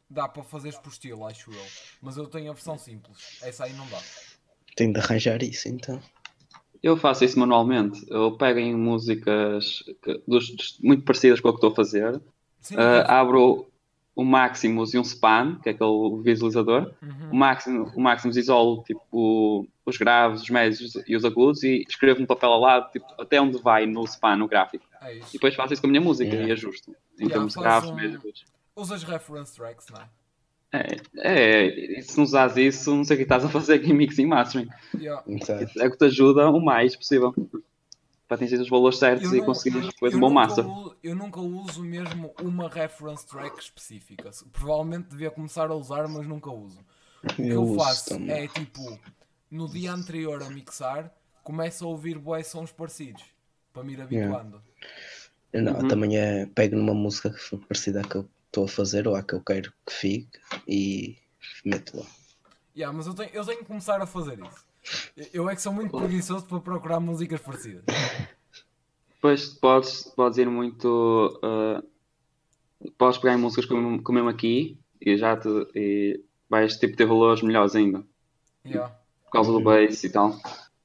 dá 0.09 0.29
para 0.29 0.43
fazeres 0.45 0.79
por 0.79 0.91
estilo, 0.91 1.27
acho 1.27 1.51
eu. 1.51 1.67
Mas 2.03 2.17
eu 2.17 2.27
tenho 2.27 2.51
a 2.51 2.55
versão 2.55 2.79
simples. 2.79 3.39
Essa 3.43 3.65
aí 3.65 3.73
não 3.73 3.87
dá. 3.89 3.99
Tenho 4.77 4.93
de 4.93 5.01
arranjar 5.01 5.43
isso 5.43 5.69
então. 5.69 6.01
Eu 6.83 6.97
faço 6.97 7.25
isso 7.25 7.39
manualmente. 7.39 8.05
Eu 8.11 8.37
pego 8.37 8.59
em 8.59 8.75
músicas 8.77 9.83
que- 10.03 10.21
dos- 10.27 10.51
dos- 10.55 10.79
muito 10.83 11.03
parecidas 11.05 11.41
com 11.41 11.49
o 11.49 11.53
que 11.53 11.57
estou 11.59 11.71
a 11.73 11.75
fazer, 11.75 12.21
Sim, 12.61 12.77
ah, 12.79 13.21
abro, 13.21 13.71
o 14.15 14.25
Maximus 14.25 14.93
e 14.95 14.99
um 14.99 15.03
Span, 15.05 15.59
que 15.63 15.71
é 15.71 15.73
aquele 15.73 16.23
visualizador. 16.23 16.93
Uhum. 17.03 17.31
O, 17.33 17.37
Maximus, 17.37 17.93
o 17.95 18.01
Maximus 18.01 18.37
isolo 18.37 18.83
tipo, 18.85 19.67
os 19.87 19.97
graves, 19.97 20.43
os 20.43 20.51
médios 20.51 20.95
e 21.07 21.17
os 21.17 21.25
agudos 21.25 21.63
e 21.63 21.85
escrevo 21.89 22.21
no 22.21 22.27
papel 22.27 22.51
ao 22.53 22.61
lado 22.61 22.91
tipo, 22.93 23.07
até 23.19 23.41
onde 23.41 23.59
vai 23.63 23.87
no 23.87 24.05
Span, 24.07 24.37
no 24.37 24.47
gráfico. 24.47 24.85
É 25.01 25.17
E 25.17 25.23
depois 25.33 25.55
faço 25.55 25.73
isso 25.73 25.83
com 25.83 25.89
a 25.89 25.91
minha 25.91 26.01
música 26.03 26.29
Yeah. 26.31 26.49
e 26.49 26.53
ajusto. 26.53 26.91
Em 27.19 27.25
Yeah, 27.25 27.35
termos 27.35 27.55
de 27.55 27.61
graves, 27.61 27.91
um- 27.91 27.95
médios 27.95 28.23
e 28.25 28.45
Usas 28.77 29.03
reference 29.05 29.55
tracks, 29.55 29.87
não 29.91 30.01
é? 30.01 30.09
É, 30.73 30.97
é, 31.19 31.99
e 31.99 32.03
se 32.03 32.17
não 32.17 32.25
usas 32.25 32.57
isso, 32.57 32.95
não 32.95 33.05
sei 33.05 33.15
o 33.15 33.19
que 33.19 33.23
estás 33.23 33.45
a 33.45 33.49
fazer 33.49 33.75
aqui 33.75 33.91
em 33.91 33.95
mixing 33.95 34.27
mastering. 34.27 34.69
Yeah. 34.99 35.23
É 35.79 35.87
o 35.87 35.91
que 35.93 35.99
te 35.99 36.05
ajuda 36.07 36.51
o 36.51 36.61
mais 36.61 36.97
possível 36.97 37.33
para 38.27 38.37
atingir 38.37 38.57
os 38.61 38.69
valores 38.69 38.99
certos 38.99 39.31
Eu 39.31 39.37
e 39.37 39.39
não- 39.39 39.47
conseguir 39.47 39.81
depois 39.83 40.13
um 40.15 40.19
bom 40.21 40.31
master. 40.31 40.65
eu 41.03 41.15
nunca 41.15 41.41
uso 41.41 41.85
mesmo 41.85 42.35
uma 42.43 42.69
reference 42.69 43.25
track 43.25 43.63
específica. 43.63 44.31
Provavelmente 44.53 45.11
devia 45.11 45.31
começar 45.31 45.71
a 45.71 45.75
usar, 45.75 46.09
mas 46.09 46.27
nunca 46.27 46.51
uso. 46.51 46.81
O 47.23 47.29
que 47.35 47.43
eu 47.43 47.65
eu 47.69 47.75
faço 47.75 48.09
também. 48.11 48.31
é 48.33 48.49
tipo, 48.49 48.99
no 49.49 49.69
dia 49.69 49.93
anterior 49.93 50.43
a 50.43 50.51
mixar, 50.51 51.15
começo 51.45 51.85
a 51.85 51.89
ouvir 51.89 52.19
boas 52.19 52.49
sons 52.49 52.73
parecidos 52.73 53.23
para 53.73 53.85
me 53.85 53.93
ir 53.93 54.01
habituando. 54.01 54.61
Eu 55.53 55.63
Não, 55.63 55.73
Uhum. 55.79 55.89
também 55.89 56.19
é, 56.19 56.47
pego 56.47 56.75
numa 56.75 56.95
música 56.95 57.33
parecida 57.69 58.01
à 58.01 58.05
que 58.05 58.17
eu 58.17 58.29
estou 58.55 58.65
a 58.67 58.69
fazer 58.69 59.09
ou 59.09 59.17
à 59.17 59.23
que 59.23 59.35
eu 59.35 59.41
quero 59.41 59.73
que 59.85 59.93
fique 59.93 60.39
e 60.69 61.17
meto 61.65 61.99
lá. 61.99 62.07
Yeah, 62.77 62.97
mas 62.97 63.07
eu 63.07 63.15
tenho, 63.15 63.31
eu 63.33 63.45
tenho 63.45 63.59
que 63.59 63.65
começar 63.65 64.01
a 64.01 64.07
fazer 64.07 64.39
isso. 64.39 64.65
Eu- 65.17 65.27
Eu 65.33 65.51
é 65.51 65.55
que 65.57 65.63
sou 65.63 65.73
muito 65.73 65.97
preguiçoso 65.97 66.45
para 66.47 66.61
procurar 66.61 67.01
músicas 67.01 67.41
parecidas. 67.41 67.85
Depois 69.15 69.49
podes, 69.55 70.03
podes 70.15 70.39
ir 70.39 70.49
muito. 70.49 71.41
ah, 71.43 71.83
podes 72.99 73.19
pegar 73.19 73.35
em 73.35 73.39
músicas 73.41 73.65
como, 73.67 74.03
como 74.03 74.17
mesmo 74.17 74.29
aqui 74.31 74.79
e 75.01 75.17
já 75.17 75.37
te, 75.37 75.49
e 75.75 76.21
vais 76.49 76.77
tipo, 76.77 76.97
ter 76.97 77.07
valores 77.07 77.43
melhores 77.43 77.75
ainda. 77.75 78.05
Yeah. 78.65 78.95
Por 79.25 79.31
causa 79.33 79.51
do 79.53 79.61
bass 79.61 80.05
e 80.05 80.11
tal. 80.11 80.39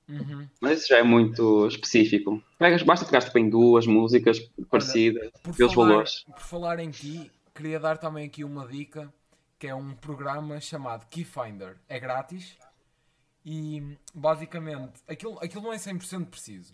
Uhum. 0.07 0.47
Mas 0.59 0.79
isso 0.79 0.87
já 0.89 0.97
é 0.97 1.03
muito 1.03 1.67
específico. 1.67 2.41
Pegas, 2.57 2.81
basta 2.83 3.05
pegar 3.05 3.21
tipo, 3.21 3.37
em 3.37 3.49
duas 3.49 3.85
músicas 3.85 4.39
parecidas, 4.69 5.29
Por 5.43 5.53
ver 5.53 5.65
os 5.65 5.73
falar, 5.73 5.87
valores. 5.89 6.23
por 6.25 6.39
falar 6.39 6.79
em 6.79 6.89
Key, 6.91 7.29
queria 7.59 7.77
dar 7.77 7.97
também 7.97 8.25
aqui 8.25 8.45
uma 8.45 8.65
dica, 8.65 9.13
que 9.59 9.67
é 9.67 9.75
um 9.75 9.93
programa 9.93 10.61
chamado 10.61 11.05
Keyfinder. 11.07 11.77
É 11.89 11.99
grátis 11.99 12.57
e 13.45 13.97
basicamente 14.15 15.01
aquilo, 15.05 15.37
aquilo 15.43 15.63
não 15.63 15.73
é 15.73 15.75
100% 15.75 16.27
preciso. 16.27 16.73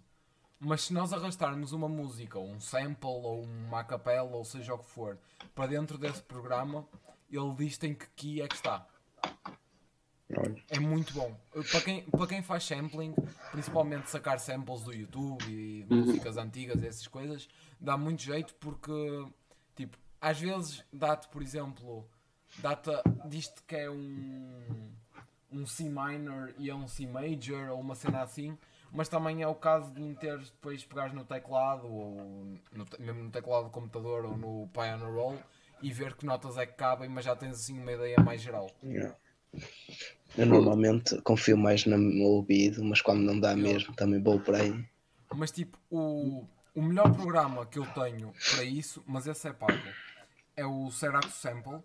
Mas 0.60 0.84
se 0.84 0.93
nós 0.93 1.12
arrastarmos 1.12 1.71
uma 1.71 1.89
música, 1.89 2.38
ou 2.38 2.48
um 2.48 2.60
sample, 2.60 3.10
ou 3.10 3.41
uma 3.43 3.84
capela, 3.84 4.36
ou 4.36 4.45
seja 4.45 4.76
o 4.76 4.78
que 4.78 4.86
for, 4.86 5.17
para 5.56 5.65
dentro 5.65 5.98
desse 5.98 6.21
programa, 6.21 6.88
ele 7.32 7.54
diz 7.56 7.82
em 7.82 7.95
que 7.95 8.08
key 8.15 8.41
é 8.43 8.48
que 8.48 8.56
está. 8.56 8.88
É 10.69 10.80
muito 10.80 11.13
bom. 11.15 11.36
Para 11.71 11.82
quem, 11.82 12.04
para 12.04 12.28
quem 12.28 12.43
faz 12.43 12.63
sampling, 12.63 13.15
principalmente 13.52 14.10
sacar 14.12 14.39
samples 14.39 14.84
do 14.84 14.93
YouTube 14.93 15.43
e 15.50 15.84
de 15.84 15.95
músicas 15.95 16.38
antigas 16.38 16.84
e 16.84 16.88
essas 16.88 17.08
coisas, 17.08 17.50
dá 17.80 17.98
muito 17.98 18.21
jeito 18.21 18.54
porque, 18.56 19.28
tipo, 19.76 19.98
às 20.19 20.39
vezes 20.39 20.84
dá-te, 20.91 21.28
por 21.30 21.41
exemplo, 21.41 22.08
dá-te, 22.60 22.91
diz-te 23.25 23.62
que 23.63 23.75
é 23.75 23.89
um, 23.89 24.91
um 25.51 25.65
C 25.65 25.84
minor 25.84 26.54
e 26.58 26.69
é 26.69 26.75
um 26.75 26.88
C 26.88 27.06
major 27.08 27.69
ou 27.69 27.80
uma 27.80 27.95
cena 27.95 28.21
assim, 28.21 28.58
mas 28.91 29.10
também 29.10 29.41
é 29.41 29.47
o 29.47 29.56
caso 29.56 29.91
de 29.91 30.01
meteres 30.01 30.49
depois 30.49 30.84
pegares 30.86 31.13
no 31.13 31.25
teclado 31.25 31.88
ou 31.88 32.58
no, 32.71 32.86
mesmo 32.99 33.23
no 33.23 33.32
teclado 33.32 33.65
do 33.65 33.69
computador 33.69 34.25
ou 34.25 34.38
no 34.38 34.69
Piano 34.69 35.13
Roll 35.13 35.38
e 35.82 35.91
ver 35.91 36.15
que 36.15 36.25
notas 36.25 36.58
é 36.58 36.65
que 36.65 36.73
cabem, 36.73 37.10
mas 37.10 37.25
já 37.25 37.36
tens 37.36 37.56
assim 37.56 37.78
uma 37.78 37.91
ideia 37.91 38.17
mais 38.23 38.41
geral. 38.41 38.69
yeah. 38.84 39.15
Eu 40.38 40.45
normalmente 40.45 41.21
confio 41.21 41.58
mais 41.58 41.86
no 41.86 41.97
meu 41.97 42.28
ouvido, 42.28 42.84
mas 42.84 43.01
quando 43.01 43.21
não 43.21 43.39
dá 43.39 43.56
mesmo 43.56 43.93
também 43.95 44.21
vou 44.21 44.39
por 44.39 44.56
aí. 44.56 44.86
Mas 45.34 45.51
tipo, 45.51 45.78
o, 45.89 46.45
o 46.73 46.82
melhor 46.82 47.13
programa 47.13 47.65
que 47.65 47.80
eu 47.80 47.86
tenho 47.88 48.34
para 48.51 48.63
isso, 48.63 49.04
mas 49.08 49.28
esse 49.28 49.47
é 49.47 49.54
pago, 49.54 49.78
é 50.55 50.65
o 50.65 50.89
Serato 50.91 51.29
Sample, 51.29 51.79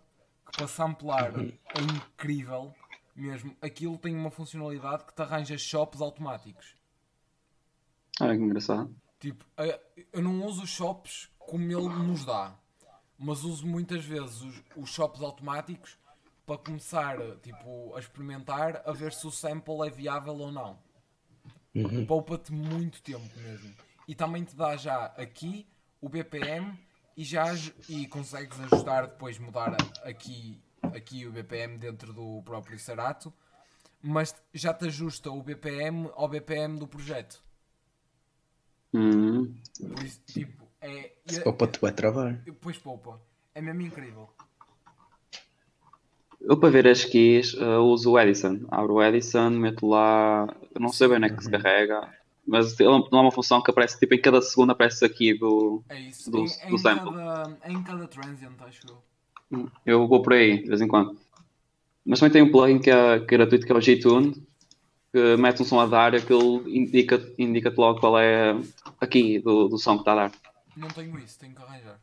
que 0.45 0.57
para 0.57 0.67
samplar 0.67 1.33
é 1.39 1.81
incrível 1.81 2.73
mesmo. 3.15 3.55
Aquilo 3.61 3.97
tem 3.97 4.15
uma 4.15 4.31
funcionalidade 4.31 5.05
que 5.05 5.13
te 5.13 5.21
arranja 5.21 5.57
shops 5.57 6.01
automáticos. 6.01 6.75
Olha 8.19 8.37
que 8.37 8.43
engraçado. 8.43 8.95
Tipo, 9.19 9.45
eh, 9.57 9.79
eu 10.11 10.21
não 10.21 10.43
uso 10.45 10.63
os 10.63 10.69
shops 10.69 11.29
como 11.37 11.63
ele 11.63 11.89
nos 11.89 12.25
dá, 12.25 12.55
mas 13.17 13.43
uso 13.43 13.67
muitas 13.67 14.03
vezes 14.03 14.41
os, 14.41 14.63
os 14.75 14.89
shops 14.89 15.21
automáticos 15.21 15.97
para 16.45 16.57
começar 16.57 17.17
tipo, 17.41 17.95
a 17.95 17.99
experimentar 17.99 18.81
a 18.85 18.91
ver 18.91 19.13
se 19.13 19.25
o 19.27 19.31
sample 19.31 19.87
é 19.87 19.89
viável 19.89 20.35
ou 20.35 20.51
não. 20.51 20.79
Uhum. 21.73 22.05
Poupa-te 22.05 22.51
muito 22.51 23.01
tempo 23.01 23.29
mesmo. 23.39 23.73
E 24.07 24.15
também 24.15 24.43
te 24.43 24.55
dá 24.55 24.75
já 24.75 25.05
aqui 25.17 25.67
o 26.01 26.09
BPM 26.09 26.77
e 27.15 27.23
já 27.23 27.45
e 27.89 28.07
consegues 28.07 28.59
ajustar 28.59 29.07
depois 29.07 29.37
mudar 29.37 29.75
aqui, 30.03 30.59
aqui 30.81 31.25
o 31.25 31.31
BPM 31.31 31.77
dentro 31.77 32.13
do 32.13 32.41
próprio 32.43 32.79
Serato, 32.79 33.33
mas 34.01 34.35
já 34.53 34.73
te 34.73 34.85
ajusta 34.85 35.29
o 35.29 35.41
BPM 35.41 36.09
ao 36.15 36.27
BPM 36.27 36.79
do 36.79 36.87
projeto. 36.87 37.41
Hum. 38.93 39.55
Por 39.79 40.03
isso, 40.03 40.21
tipo, 40.25 40.67
é. 40.81 41.11
Ou 41.45 41.53
para 41.53 41.71
te 41.71 41.79
vai 41.79 41.91
travar. 41.91 42.41
Pois 42.59 42.77
poupa. 42.77 43.21
É 43.53 43.61
mesmo 43.61 43.81
incrível. 43.81 44.29
Eu 46.41 46.57
para 46.57 46.69
ver 46.71 46.87
as 46.87 47.05
keys 47.05 47.53
uh, 47.53 47.81
uso 47.81 48.11
o 48.11 48.19
Edison. 48.19 48.65
Abro 48.69 48.95
o 48.95 49.03
Edison, 49.03 49.51
meto 49.51 49.87
lá. 49.87 50.47
Não 50.79 50.89
sei 50.89 51.07
bem 51.07 51.17
onde 51.17 51.27
é 51.27 51.29
que 51.29 51.43
se 51.43 51.51
carrega. 51.51 52.09
Mas 52.47 52.79
ele 52.79 52.89
não 52.89 53.07
há 53.19 53.21
uma 53.21 53.31
função 53.31 53.61
que 53.61 53.69
aparece 53.71 53.99
tipo 53.99 54.13
em 54.13 54.21
cada 54.21 54.41
segundo 54.41 54.71
aparece 54.71 55.05
aqui 55.05 55.33
do. 55.37 55.83
É 55.89 55.99
isso. 55.99 56.29
Do- 56.31 56.39
em, 56.39 56.69
do 56.69 56.75
em 56.75 56.77
sample. 56.77 57.11
cada, 57.13 57.57
em 57.69 57.83
cada 57.83 58.07
transient, 58.07 58.53
acho 58.61 58.81
eu. 59.51 59.69
Eu 59.85 60.07
vou 60.07 60.21
por 60.21 60.33
aí 60.33 60.61
de 60.63 60.67
vez 60.69 60.81
em 60.81 60.87
quando. 60.87 61.17
Mas 62.05 62.19
também 62.19 62.31
tem 62.33 62.41
um 62.41 62.51
plugin 62.51 62.79
que 62.79 62.89
é, 62.89 63.19
que 63.19 63.35
é 63.35 63.37
gratuito 63.37 63.65
que 63.65 63.71
é 63.71 63.75
o 63.75 63.81
G-Tune, 63.81 64.43
que 65.13 65.37
mete 65.37 65.61
um 65.61 65.65
som 65.65 65.79
a 65.79 65.85
dar 65.85 66.13
e 66.13 66.17
aquilo 66.17 66.67
indica- 66.67 67.21
indica-te 67.37 67.77
logo 67.77 67.99
qual 67.99 68.17
é 68.17 68.55
aqui 68.99 69.39
do, 69.39 69.67
do 69.67 69.77
som 69.77 69.95
que 69.95 70.01
está 70.01 70.13
a 70.13 70.15
dar. 70.15 70.31
Não 70.75 70.87
tenho 70.87 71.17
isso, 71.19 71.37
tenho 71.37 71.53
que 71.53 71.61
arranjar. 71.61 71.99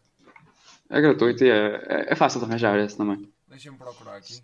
É 0.91 1.01
gratuito 1.01 1.43
e 1.45 1.51
é, 1.51 1.85
é, 1.89 2.13
é 2.13 2.15
fácil 2.15 2.39
de 2.39 2.47
arranjar 2.47 2.79
esse 2.79 2.97
também. 2.97 3.29
Deixa-me 3.49 3.77
procurar 3.77 4.17
aqui. 4.17 4.41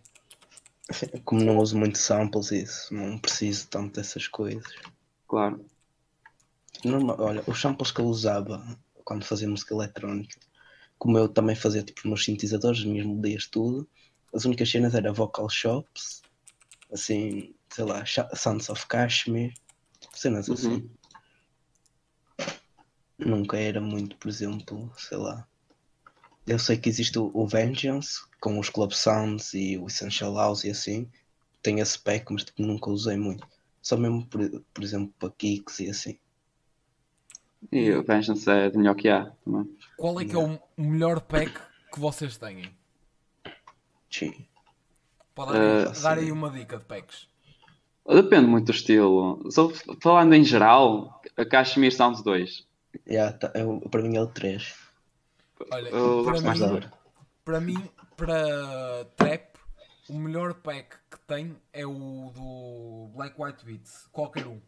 Como 1.24 1.42
não 1.42 1.58
uso 1.58 1.78
muito 1.78 1.96
samples, 1.98 2.50
isso, 2.52 2.92
não 2.94 3.16
preciso 3.18 3.68
tanto 3.68 3.94
dessas 3.96 4.26
coisas. 4.28 4.64
Claro. 5.28 5.64
Normal, 6.84 7.16
olha, 7.18 7.44
os 7.46 7.60
samples 7.60 7.90
que 7.90 8.00
eu 8.00 8.06
usava 8.06 8.62
quando 9.04 9.24
fazia 9.24 9.48
música 9.48 9.74
eletrónica, 9.74 10.38
como 10.98 11.18
eu 11.18 11.28
também 11.28 11.56
fazia 11.56 11.82
tipo 11.82 12.00
os 12.00 12.06
meus 12.06 12.24
sintetizadores, 12.24 12.80
as 12.80 12.86
minhas 12.86 13.06
melodias, 13.06 13.46
tudo, 13.46 13.88
as 14.34 14.44
únicas 14.44 14.70
cenas 14.70 14.94
eram 14.94 15.14
vocal 15.14 15.48
shops, 15.48 16.22
assim, 16.92 17.54
sei 17.70 17.84
lá, 17.84 18.04
Sons 18.34 18.68
of 18.68 18.86
Kashmir, 18.86 19.54
cenas 20.12 20.48
assim. 20.50 20.68
Uhum. 20.68 20.90
Nunca 23.18 23.56
era 23.58 23.80
muito, 23.80 24.16
por 24.16 24.28
exemplo, 24.28 24.92
sei 24.96 25.18
lá. 25.18 25.46
Eu 26.46 26.58
sei 26.58 26.76
que 26.76 26.88
existe 26.88 27.18
o, 27.18 27.30
o 27.32 27.46
Vengeance 27.46 28.20
com 28.40 28.58
os 28.58 28.68
Club 28.68 28.92
Sounds 28.92 29.54
e 29.54 29.78
o 29.78 29.86
Essential 29.86 30.34
House 30.34 30.64
e 30.64 30.70
assim. 30.70 31.08
Tem 31.62 31.80
esse 31.80 31.98
pack, 31.98 32.30
mas 32.30 32.44
tipo, 32.44 32.60
nunca 32.62 32.90
usei 32.90 33.16
muito. 33.16 33.46
Só 33.80 33.96
mesmo, 33.96 34.26
por, 34.26 34.40
por 34.72 34.84
exemplo, 34.84 35.14
para 35.18 35.30
kicks 35.30 35.80
e 35.80 35.88
assim. 35.88 36.18
E 37.72 37.90
o 37.92 38.02
Vengeance 38.04 38.48
é 38.50 38.70
de 38.70 38.76
melhor 38.78 38.94
que 38.94 39.08
há 39.08 39.30
também. 39.44 39.76
Qual 39.96 40.20
é 40.20 40.24
que 40.24 40.34
é 40.34 40.38
o 40.38 40.58
melhor 40.76 41.20
pack 41.20 41.52
que 41.92 41.98
vocês 42.00 42.36
têm? 42.36 42.70
Sim. 44.10 44.46
Pode 45.34 45.52
dar, 45.52 45.60
aí- 45.60 45.82
Eh, 45.84 46.00
dar 46.02 46.18
aí 46.18 46.32
uma 46.32 46.50
dica 46.50 46.78
de 46.78 46.84
packs. 46.84 47.28
Depende 48.06 48.46
muito 48.46 48.66
do 48.66 48.72
estilo. 48.72 49.50
Só 49.50 49.70
falando 50.00 50.34
em 50.34 50.44
geral, 50.44 51.20
a 51.36 51.44
Kashmir 51.44 51.92
Sounds 51.94 52.22
2. 52.22 52.66
Yeah, 53.08 53.36
tá, 53.36 53.50
eu, 53.54 53.80
para 53.90 54.02
mim 54.02 54.16
é 54.16 54.20
o 54.22 54.26
3. 54.26 54.76
Olha, 55.72 55.88
Eu 55.88 56.24
para 56.24 56.40
mim, 56.40 56.80
para 57.44 57.60
mim, 57.60 57.90
para 58.16 59.04
trap, 59.16 59.58
o 60.08 60.14
melhor 60.18 60.54
pack 60.54 60.96
que 61.10 61.18
tem 61.26 61.56
é 61.72 61.84
o 61.86 62.30
do 62.34 63.10
Black 63.16 63.34
White 63.40 63.64
Beats. 63.64 64.06
Qualquer 64.12 64.46
um. 64.46 64.60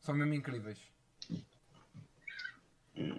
São 0.00 0.14
mesmo 0.14 0.34
incríveis. 0.34 0.78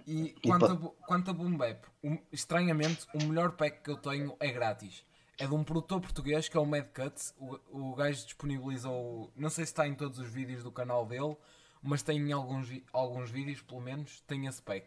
E 0.06 0.34
quanto, 0.46 0.64
a, 0.66 1.06
quanto 1.06 1.30
a 1.30 1.34
Boom 1.34 1.56
Bap, 1.56 1.84
o- 2.02 2.18
estranhamente, 2.32 3.06
o 3.14 3.24
melhor 3.24 3.52
pack 3.52 3.82
que 3.82 3.90
eu 3.90 3.96
tenho 3.96 4.34
é 4.40 4.50
grátis. 4.50 5.04
É 5.38 5.46
de 5.46 5.54
um 5.54 5.62
produtor 5.62 6.00
português 6.00 6.48
que 6.48 6.56
é 6.56 6.60
o 6.60 6.64
Mad 6.64 6.86
Cuts. 6.94 7.34
O, 7.38 7.90
o 7.90 7.94
gajo 7.94 8.24
disponibilizou, 8.24 9.30
não 9.36 9.50
sei 9.50 9.66
se 9.66 9.72
está 9.72 9.86
em 9.86 9.94
todos 9.94 10.18
os 10.18 10.30
vídeos 10.30 10.62
do 10.62 10.72
canal 10.72 11.04
dele, 11.04 11.36
mas 11.82 12.02
tem 12.02 12.18
em 12.18 12.32
alguns, 12.32 12.68
alguns 12.92 13.30
vídeos, 13.30 13.60
pelo 13.60 13.80
menos, 13.82 14.20
tem 14.22 14.46
esse 14.46 14.62
pack. 14.62 14.86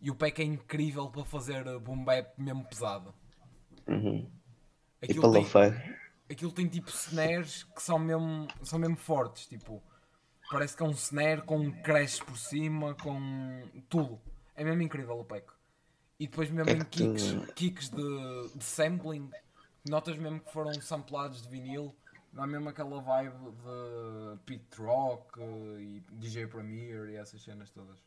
E 0.00 0.10
o 0.10 0.14
pack 0.14 0.40
é 0.40 0.44
incrível 0.44 1.10
para 1.10 1.24
fazer 1.24 1.66
eh, 1.66 1.78
boom 1.78 2.02
bap 2.02 2.32
mesmo 2.40 2.64
pesado. 2.64 3.14
Uhum. 3.86 4.26
Aquilo 5.02 5.22
tem, 5.32 5.44
aquilo 6.30 6.52
tem 6.52 6.66
tipo 6.66 6.88
snares 6.90 7.64
que 7.64 7.82
são 7.82 7.98
mesmo, 7.98 8.48
são 8.62 8.78
mesmo 8.78 8.96
fortes, 8.96 9.46
tipo, 9.46 9.82
parece 10.50 10.76
que 10.76 10.82
é 10.82 10.86
um 10.86 10.90
snare 10.90 11.42
com 11.42 11.58
um 11.58 11.70
crash 11.82 12.20
por 12.20 12.36
cima, 12.36 12.94
com 12.96 13.62
tudo. 13.88 14.20
É 14.54 14.64
mesmo 14.64 14.82
incrível 14.82 15.18
o 15.18 15.24
pack. 15.24 15.46
E 16.18 16.26
depois 16.26 16.50
mesmo 16.50 16.70
é 16.70 16.74
em 16.74 16.78
que 16.84 16.84
tu- 16.84 17.14
kicks, 17.14 17.54
kicks 17.54 17.88
de, 17.88 18.48
de 18.54 18.64
sampling, 18.64 19.30
notas 19.88 20.18
mesmo 20.18 20.40
que 20.40 20.52
foram 20.52 20.72
samplados 20.74 21.40
de 21.42 21.48
vinil, 21.48 21.94
não 22.32 22.44
é 22.44 22.46
mesmo 22.46 22.68
aquela 22.68 23.00
vibe 23.00 23.32
de 23.34 24.38
Pete 24.44 24.76
Rock 24.80 25.40
eh, 25.40 25.80
e 25.80 26.02
DJ 26.12 26.46
Premier 26.46 27.08
e 27.08 27.16
essas 27.16 27.42
cenas 27.42 27.70
todas. 27.70 27.98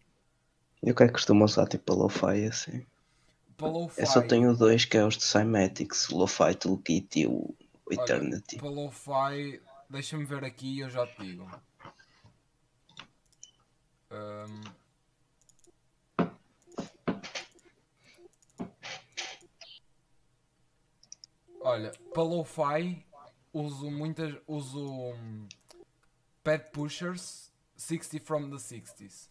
E 0.84 0.91
o 0.91 0.95
que 0.95 1.03
é 1.03 1.08
que 1.08 1.13
costuma 1.13 1.45
usar 1.45 1.67
tipo 1.67 1.86
para 1.86 1.95
lo-fi 1.95 2.45
assim? 2.45 2.86
Para 3.58 3.67
lo-fi, 3.69 4.01
Eu 4.01 4.08
só 4.08 4.21
tenho 4.21 4.56
dois 4.56 4.86
que 4.86 4.97
é 4.97 5.06
os 5.06 5.17
de 5.17 5.23
Cymatics, 5.23 6.10
o 6.10 6.17
Lo-Fi 6.17 6.56
Toolkit 6.56 7.19
e 7.21 7.27
o 7.27 7.53
olha, 7.88 8.03
Eternity. 8.03 8.58
para 8.58 8.69
lo-fi, 8.69 9.62
deixa-me 9.89 10.25
ver 10.25 10.43
aqui 10.43 10.77
e 10.77 10.79
eu 10.82 10.89
já 10.89 11.06
te 11.08 11.23
digo. 11.23 11.49
Ahm. 14.13 14.62
Olha, 21.62 21.91
para 22.13 22.23
lo-fi 22.23 23.06
uso 23.52 23.89
muitas. 23.89 24.36
uso 24.47 24.86
hum, 24.86 25.47
Pad 26.43 26.65
Pushers 26.71 27.52
60 27.76 28.19
from 28.19 28.49
the 28.49 28.58
60s. 28.58 29.30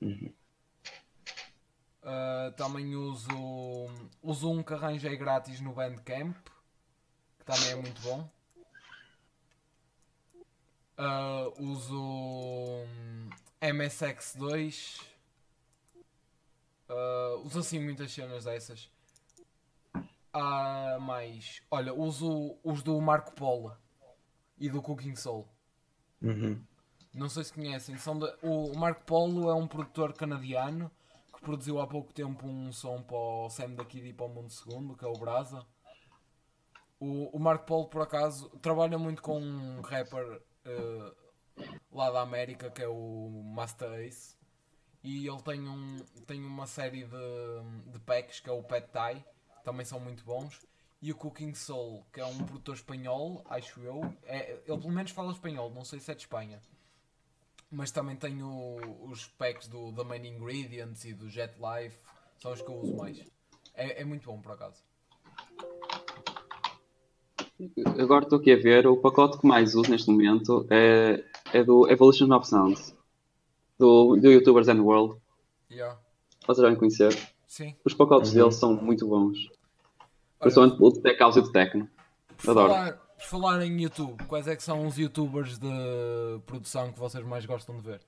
Uhum. 0.00 0.32
Uh, 2.02 2.50
também 2.56 2.96
uso, 2.96 3.28
uso 4.22 4.50
um 4.50 4.62
que 4.62 4.72
arranjei 4.72 5.16
grátis 5.16 5.60
no 5.60 5.72
Bandcamp, 5.72 6.36
que 7.38 7.44
também 7.44 7.70
é 7.70 7.76
muito 7.76 8.00
bom. 8.02 8.28
Uh, 10.98 11.62
uso 11.62 12.00
um, 12.00 13.30
MSX2. 13.62 15.00
Uh, 16.88 17.46
uso 17.46 17.60
assim 17.60 17.78
muitas 17.78 18.12
cenas 18.12 18.44
dessas. 18.44 18.90
Há 20.32 20.98
mais. 21.00 21.62
Olha, 21.70 21.94
uso 21.94 22.58
os 22.64 22.82
do 22.82 23.00
Marco 23.00 23.32
Polo 23.34 23.74
e 24.58 24.68
do 24.68 24.82
Cooking 24.82 25.14
Soul. 25.14 25.48
Uhum. 26.20 26.60
Não 27.14 27.28
sei 27.28 27.44
se 27.44 27.52
conhecem. 27.52 27.96
São 27.96 28.18
de- 28.18 28.34
o 28.42 28.76
Marco 28.76 29.04
Polo 29.04 29.48
é 29.48 29.54
um 29.54 29.66
produtor 29.68 30.12
canadiano 30.12 30.90
que 31.34 31.40
produziu 31.42 31.80
há 31.80 31.86
pouco 31.86 32.12
tempo 32.12 32.46
um 32.46 32.72
som 32.72 33.02
para 33.02 33.16
o 33.16 33.48
Sam 33.50 33.70
da 33.74 33.84
Kid 33.84 34.08
e 34.08 34.12
para 34.12 34.26
o 34.26 34.28
Mundo 34.28 34.50
Segundo, 34.50 34.96
que 34.96 35.04
é 35.04 35.08
o 35.08 35.12
Brasa. 35.12 35.64
O, 36.98 37.36
o 37.36 37.38
Marco 37.38 37.66
Polo, 37.66 37.86
por 37.88 38.02
acaso, 38.02 38.48
trabalha 38.60 38.98
muito 38.98 39.22
com 39.22 39.40
um 39.40 39.80
rapper 39.80 40.40
eh, 40.64 41.14
lá 41.92 42.10
da 42.10 42.20
América, 42.20 42.70
que 42.70 42.82
é 42.82 42.88
o 42.88 43.42
Master 43.44 43.92
Ace. 44.00 44.36
E 45.02 45.26
ele 45.26 45.42
tem, 45.42 45.68
um, 45.68 45.96
tem 46.26 46.42
uma 46.42 46.66
série 46.66 47.04
de, 47.04 47.90
de 47.90 47.98
packs, 48.00 48.40
que 48.40 48.48
é 48.48 48.52
o 48.52 48.62
Pet 48.62 48.88
Thai, 48.88 49.24
também 49.64 49.84
são 49.84 50.00
muito 50.00 50.24
bons. 50.24 50.60
E 51.00 51.10
o 51.10 51.16
Cooking 51.16 51.54
Soul, 51.54 52.06
que 52.12 52.20
é 52.20 52.24
um 52.24 52.38
produtor 52.44 52.76
espanhol, 52.76 53.44
acho 53.50 53.80
eu. 53.80 54.00
É, 54.22 54.52
ele 54.52 54.78
pelo 54.78 54.92
menos 54.92 55.10
fala 55.10 55.32
espanhol, 55.32 55.70
não 55.70 55.84
sei 55.84 55.98
se 55.98 56.10
é 56.12 56.14
de 56.14 56.22
Espanha. 56.22 56.62
Mas 57.68 57.90
também 57.90 58.14
tenho 58.14 58.76
os 59.04 59.26
packs 59.26 59.66
do 59.66 59.92
The 59.92 60.04
Main 60.04 60.26
Ingredients 60.26 61.04
e 61.04 61.12
do 61.12 61.28
Jet 61.28 61.54
Life, 61.58 61.98
são 62.38 62.52
os 62.52 62.62
que 62.62 62.68
eu 62.68 62.76
uso 62.76 62.96
mais. 62.96 63.18
É, 63.74 64.02
é 64.02 64.04
muito 64.04 64.26
bom 64.26 64.40
por 64.40 64.52
acaso. 64.52 64.84
Agora 67.98 68.24
estou 68.24 68.38
aqui 68.38 68.52
a 68.52 68.56
ver, 68.56 68.86
o 68.86 68.96
pacote 68.96 69.38
que 69.38 69.46
mais 69.46 69.74
uso 69.74 69.90
neste 69.90 70.10
momento 70.10 70.66
é, 70.70 71.22
é 71.52 71.62
do 71.62 71.88
Evolution 71.88 72.32
of 72.34 72.46
Sounds, 72.46 72.94
do, 73.78 74.16
do 74.16 74.30
YouTubers 74.30 74.68
and 74.68 74.80
World. 74.82 75.16
Yeah. 75.70 75.98
Vocês 76.46 76.58
devem 76.58 76.76
conhecer. 76.76 77.16
Sim. 77.46 77.76
Os 77.84 77.94
pacotes 77.94 78.30
Uhum. 78.30 78.36
deles 78.36 78.54
são 78.56 78.74
muito 78.74 79.06
bons. 79.06 79.48
Principalmente 80.40 80.76
o 80.82 80.90
de 80.90 81.00
Tech 81.02 81.18
House 81.20 81.36
e 81.36 81.42
de 81.42 81.52
Tecno. 81.52 81.88
por, 82.38 82.50
adoro. 82.50 82.68
falar, 82.72 82.92
por 82.92 83.24
falar 83.24 83.62
em 83.64 83.80
YouTube, 83.80 84.24
quais 84.24 84.48
é 84.48 84.56
que 84.56 84.62
são 84.62 84.84
os 84.86 84.98
youtubers 84.98 85.58
de 85.58 85.68
produção 86.46 86.90
que 86.92 86.98
vocês 86.98 87.24
mais 87.24 87.46
gostam 87.46 87.76
de 87.76 87.82
ver? 87.82 88.00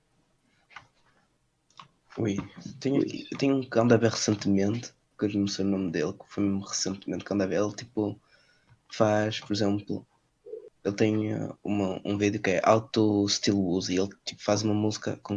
Ui, 2.17 2.37
tenho, 2.79 3.01
tenho 3.37 3.55
um 3.57 3.61
que 3.61 3.79
ando 3.79 3.93
a 3.93 3.97
ver 3.97 4.11
recentemente, 4.11 4.93
que 5.17 5.25
eu 5.25 5.29
não 5.39 5.47
sei 5.47 5.63
o 5.65 5.67
nome 5.69 5.91
dele, 5.91 6.13
que 6.13 6.25
foi 6.27 6.43
mesmo 6.43 6.61
recentemente 6.65 7.23
que 7.23 7.33
ando 7.33 7.43
a 7.43 7.47
ver. 7.47 7.61
Ele 7.61 7.73
tipo 7.73 8.19
faz, 8.97 9.39
por 9.39 9.53
exemplo, 9.53 10.05
ele 10.83 10.95
tem 10.95 11.33
uma, 11.63 12.01
um 12.05 12.17
vídeo 12.17 12.41
que 12.41 12.51
é 12.51 12.61
Auto 12.63 13.27
Steel 13.27 13.57
Woozy. 13.57 13.97
Ele 13.97 14.09
tipo, 14.25 14.43
faz 14.43 14.61
uma 14.63 14.73
música 14.73 15.17
com, 15.23 15.35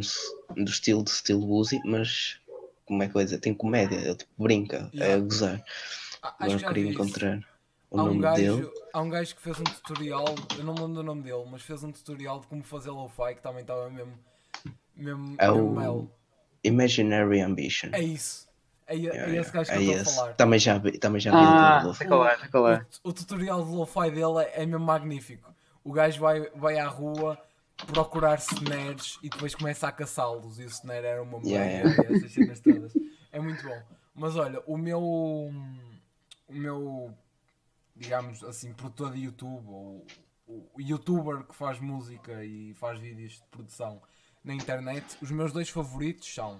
do 0.55 0.69
estilo 0.69 1.03
de 1.03 1.11
Steel 1.11 1.39
Woozy, 1.39 1.79
mas 1.85 2.39
como 2.85 3.03
é 3.03 3.07
que 3.09 3.15
eu 3.15 3.23
dizer? 3.23 3.39
Tem 3.39 3.53
comédia, 3.53 3.95
ele 3.97 4.15
tipo 4.15 4.31
brinca, 4.37 4.91
é 4.95 5.13
a 5.13 5.17
Yeah. 5.17 5.23
gozar. 5.25 5.63
Ah, 6.21 6.35
Agora 6.39 6.59
que 6.59 6.65
queria 6.65 6.83
vi 6.83 6.89
isso. 6.91 6.93
encontrar 6.93 7.39
o 7.91 7.97
Há 7.97 8.03
um, 8.03 8.07
nome 8.07 8.21
gajo, 8.21 8.45
dele. 8.57 8.71
há 8.93 9.01
um 9.01 9.09
gajo 9.09 9.35
que 9.35 9.41
fez 9.41 9.59
um 9.59 9.63
tutorial, 9.63 10.25
eu 10.57 10.63
não 10.63 10.73
me 10.73 10.79
lembro 10.81 10.95
do 10.95 11.03
nome 11.03 11.23
dele, 11.23 11.45
mas 11.49 11.61
fez 11.61 11.83
um 11.83 11.91
tutorial 11.91 12.39
de 12.39 12.47
como 12.47 12.63
fazer 12.63 12.89
lo-fi 12.91 13.35
que 13.35 13.41
também 13.41 13.61
estava 13.61 13.89
mesmo, 13.89 14.17
mesmo, 14.95 15.37
É 15.39 15.49
mesmo 15.49 15.65
o 15.65 15.75
mel. 15.75 16.11
Imaginary 16.63 17.41
Ambition. 17.41 17.89
É 17.93 18.01
isso. 18.01 18.48
É, 18.89 18.95
é 18.95 18.97
Yeah, 18.97 19.35
esse 19.35 19.51
gajo 19.51 19.71
que 19.71 19.77
é 19.77 19.81
eu 19.81 19.91
estou 19.91 20.01
a 20.01 20.15
falar. 20.15 20.33
Também 20.33 20.59
já 20.59 20.77
vi, 20.79 20.97
também 20.97 21.21
já 21.21 21.31
vi 21.31 21.37
Ah, 21.37 21.83
qual 22.51 22.67
é. 22.69 22.85
O, 23.03 23.09
o 23.09 23.13
tutorial 23.13 23.63
de 23.63 23.71
lo-fi 23.71 24.09
dele 24.09 24.43
é, 24.43 24.63
é 24.63 24.65
mesmo 24.65 24.83
magnífico. 24.85 25.53
O 25.83 25.93
gajo 25.93 26.19
vai, 26.19 26.49
vai 26.55 26.79
à 26.79 26.87
rua 26.87 27.37
procurar 27.87 28.39
snares 28.39 29.19
e 29.21 29.29
depois 29.29 29.53
começa 29.53 29.87
a 29.87 29.91
caçá-los. 29.91 30.59
E 30.59 30.63
o 30.63 30.67
snare 30.67 31.05
era 31.05 31.21
uma 31.21 31.39
mulher 31.39 31.83
Yeah, 31.83 32.11
e 32.11 32.15
essas 32.15 32.31
cenas 32.31 32.59
todas. 32.59 32.93
É 33.31 33.39
muito 33.39 33.63
bom. 33.63 33.81
Mas 34.15 34.35
olha, 34.35 34.61
o 34.65 34.75
meu. 34.75 35.01
O 35.01 35.53
meu. 36.53 37.13
Digamos 37.95 38.43
assim, 38.43 38.73
produtor 38.73 39.11
de 39.11 39.19
YouTube, 39.19 39.67
ou 39.67 40.07
o 40.47 40.81
youtuber 40.81 41.43
que 41.43 41.53
faz 41.53 41.79
música 41.79 42.43
e 42.43 42.73
faz 42.73 42.99
vídeos 42.99 43.33
de 43.33 43.43
produção 43.51 44.01
na 44.43 44.53
internet, 44.53 45.17
os 45.21 45.29
meus 45.31 45.51
dois 45.51 45.69
favoritos 45.69 46.33
são. 46.33 46.59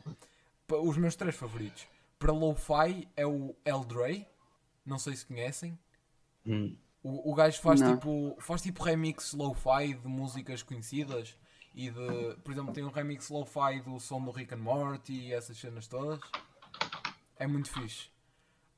Os 0.69 0.97
meus 0.97 1.15
três 1.15 1.35
favoritos. 1.35 1.87
Para 2.19 2.34
lo-fi 2.34 3.08
é 3.15 3.25
o 3.25 3.55
Eldray, 3.65 4.27
não 4.86 4.99
sei 4.99 5.15
se 5.15 5.25
conhecem. 5.25 5.79
Hum. 6.45 6.75
O, 7.01 7.32
o 7.32 7.34
gajo 7.34 7.60
faz 7.62 7.79
Não. 7.79 7.95
tipo, 7.95 8.36
faz 8.39 8.62
tipo 8.62 8.84
remix 8.84 9.34
lo-fi 9.34 9.93
de 9.93 10.08
músicas 10.08 10.62
conhecidas 10.62 11.38
e 11.73 11.89
de, 11.89 12.36
por 12.43 12.51
exemplo, 12.51 12.73
tem 12.73 12.84
um 12.84 12.91
remix 12.91 13.29
lo-fi 13.29 13.79
do 13.82 13.99
som 13.99 14.21
do 14.21 14.32
Rick 14.32 14.53
and 14.53 14.58
Morty 14.58 15.13
e 15.13 15.34
essas 15.34 15.58
cenas 15.58 15.88
todas. 15.88 16.19
É 17.38 17.47
muito 17.47 17.71
fixe. 17.71 18.10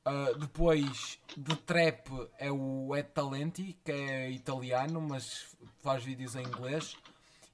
Ah, 0.04 0.32
depois 0.38 1.18
de 1.36 1.56
trap 1.56 2.08
é 2.38 2.50
o 2.50 2.94
Ed 2.96 3.08
Talenti, 3.10 3.78
que 3.84 3.92
é 3.92 4.30
italiano, 4.30 5.00
mas 5.00 5.56
faz 5.78 6.04
vídeos 6.04 6.34
em 6.34 6.42
inglês. 6.42 6.96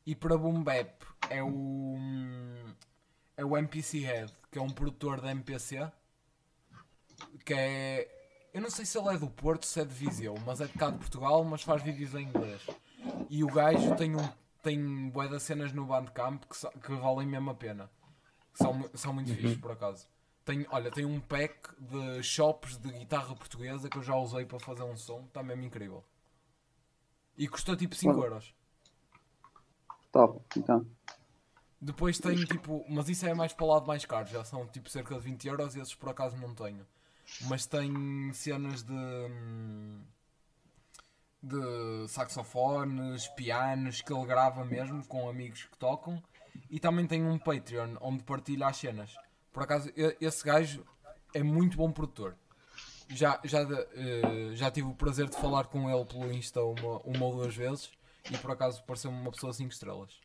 E 0.07 0.15
para 0.15 0.39
boom 0.39 0.63
bap 0.63 1.05
é 1.29 1.43
o 1.43 1.97
é 3.39 3.45
o 3.45 3.57
MPC 3.57 4.01
Head, 4.01 4.33
que 4.51 4.59
é 4.59 4.63
um 4.63 4.69
produtor 4.69 5.21
da 5.23 5.31
MPC, 5.31 5.91
que 7.47 7.55
é 7.55 8.15
eu 8.53 8.61
não 8.61 8.71
sei 8.71 8.85
se 8.85 8.99
ele 8.99 9.09
é 9.15 9.17
do 9.19 9.29
Porto, 9.31 9.65
se 9.65 9.81
é 9.81 9.85
de 9.85 9.95
Viseu, 9.95 10.35
mas 10.45 10.61
é 10.61 10.67
de 10.67 10.73
cá 10.73 10.91
de 10.91 10.99
Portugal, 10.99 11.45
mas 11.45 11.63
faz 11.63 11.83
vídeos 11.83 12.15
em 12.15 12.25
inglês. 12.25 12.67
E 13.31 13.45
o 13.45 13.47
gajo 13.47 13.95
tem 13.95 14.17
um 14.17 14.29
tem 14.63 15.09
bué 15.11 15.29
das 15.29 15.45
cenas 15.45 15.73
no 15.73 15.87
Bandcamp 15.87 16.43
que, 16.45 16.57
sa- 16.57 16.73
que 16.73 16.93
valem 16.97 17.27
mesmo 17.29 17.51
a 17.51 17.55
pena. 17.55 17.89
São, 18.53 18.91
são 18.95 19.13
muito 19.13 19.33
fixes, 19.33 19.57
por 19.57 19.71
acaso. 19.71 20.09
Tem, 20.45 20.67
olha, 20.71 20.91
tem 20.91 21.05
um 21.05 21.21
pack 21.21 21.55
de 21.79 22.23
shops 22.25 22.77
de 22.77 22.91
guitarra 22.91 23.37
portuguesa 23.37 23.89
que 23.89 23.97
eu 23.99 24.03
já 24.03 24.17
usei 24.17 24.45
para 24.45 24.59
fazer 24.59 24.83
um 24.83 24.97
som, 24.97 25.25
está 25.27 25.43
mesmo 25.45 25.63
incrível. 25.63 26.05
E 27.37 27.47
custou 27.47 27.77
tipo 27.77 27.95
5 27.95 28.13
Olha. 28.15 28.25
euros. 28.27 28.53
Top, 30.11 30.41
então. 30.59 30.85
Depois 31.81 32.19
tenho 32.19 32.45
tipo, 32.45 32.85
mas 32.89 33.09
isso 33.09 33.25
é 33.27 33.33
mais 33.35 33.53
para 33.53 33.65
o 33.65 33.69
lado 33.69 33.87
mais 33.87 34.05
caro, 34.05 34.27
já 34.27 34.45
são 34.45 34.67
tipo 34.67 34.91
cerca 34.91 35.15
de 35.15 35.21
20 35.21 35.47
euros 35.47 35.77
e 35.77 35.81
esses 35.81 35.95
por 35.95 36.09
acaso 36.09 36.37
não 36.37 36.55
tenho. 36.55 36.85
Mas 37.43 37.67
tem 37.67 38.33
cenas 38.33 38.83
de. 38.83 38.93
hum, 38.93 40.03
de 41.43 42.09
saxofones, 42.09 43.29
pianos 43.29 44.01
que 44.01 44.13
ele 44.13 44.27
grava 44.27 44.65
mesmo 44.65 45.05
com 45.07 45.29
amigos 45.29 45.65
que 45.65 45.79
tocam. 45.79 46.23
E 46.69 46.81
também 46.81 47.07
tem 47.07 47.25
um 47.25 47.39
Patreon 47.39 47.97
onde 48.01 48.25
partilha 48.25 48.67
as 48.67 48.77
cenas. 48.77 49.15
Por 49.53 49.63
acaso, 49.63 49.91
esse 50.21 50.45
gajo 50.45 50.85
é 51.33 51.43
muito 51.43 51.77
bom 51.77 51.91
produtor. 51.93 52.37
Já, 53.09 53.41
já, 53.45 53.61
eh, 53.63 54.51
já 54.55 54.71
tive 54.71 54.89
o 54.89 54.95
prazer 54.95 55.29
de 55.29 55.37
falar 55.37 55.65
com 55.67 55.89
ele 55.89 56.05
pelo 56.05 56.31
Insta 56.31 56.63
uma, 56.63 56.99
uma 57.05 57.25
ou 57.25 57.37
duas 57.37 57.55
vezes 57.55 57.91
e 58.31 58.37
por 58.37 58.51
acaso 58.51 58.83
pareceu-me 58.85 59.19
uma 59.19 59.31
pessoa 59.31 59.53
5 59.53 59.73
estrelas. 59.73 60.21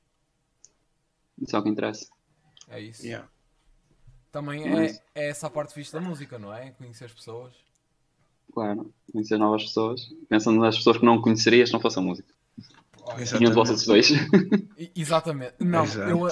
Isso 1.41 1.55
é 1.55 1.59
o 1.59 1.63
que 1.63 1.69
interessa. 1.69 2.07
É 2.69 2.79
isso. 2.79 3.03
Yeah. 3.05 3.27
Também 4.31 4.69
Mas- 4.69 4.97
é, 5.15 5.25
é 5.25 5.29
essa 5.29 5.47
a 5.47 5.49
parte 5.49 5.73
fixe 5.73 5.91
da 5.93 5.99
música, 6.01 6.39
não 6.39 6.53
é? 6.53 6.71
Conhecer 6.71 7.05
as 7.05 7.13
pessoas. 7.13 7.53
Claro, 8.53 8.93
conhecer 9.11 9.37
novas 9.37 9.63
pessoas. 9.63 10.01
Pensando 10.29 10.59
nas 10.59 10.77
pessoas 10.77 10.97
que 10.97 11.05
não 11.05 11.21
conhecerias 11.21 11.69
se 11.69 11.73
não 11.73 11.79
fosse 11.81 11.99
a 11.99 12.01
música. 12.01 12.33
Exato. 13.17 13.39
Nenhum 13.39 13.49
de 13.51 13.55
vocês 13.55 13.85
dois. 13.85 14.09
exatamente. 14.95 15.55
Não, 15.59 15.83
Exato. 15.83 16.09
eu 16.09 16.27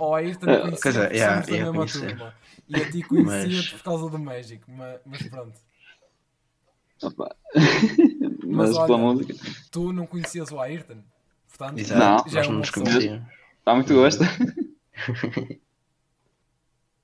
ao 0.00 0.14
Ayrton 0.14 0.46
conhecia 0.46 0.80
quer 0.80 0.88
dizer, 0.88 1.12
yeah, 1.12 1.40
da 1.42 1.52
mesma 1.52 1.72
conhecer. 1.74 2.08
turma. 2.16 2.34
E 2.68 2.76
a 2.76 2.90
ti 2.90 3.02
conhecia-te 3.02 3.54
Mas- 3.56 3.68
por 3.72 3.82
causa 3.82 4.08
do 4.10 4.18
Magic, 4.18 4.62
mas, 4.70 5.00
mas 5.04 5.22
pronto. 5.28 5.60
Opa. 7.02 7.36
Mas 7.54 8.70
Mas 8.70 8.70
pela 8.72 8.84
olha, 8.84 8.98
música. 8.98 9.34
Tu 9.70 9.92
não 9.92 10.06
conhecias 10.06 10.50
o 10.50 10.60
Ayrton. 10.60 11.02
Portanto, 11.48 11.78
Exato, 11.78 12.24
Não. 12.24 12.32
já 12.32 12.40
é 12.40 12.48
não 12.48 12.52
nos 12.58 12.70
pessoa. 12.70 12.86
conhecíamos. 12.86 13.28
Dá 13.64 13.74
muito 13.74 13.94
gosto. 13.94 14.22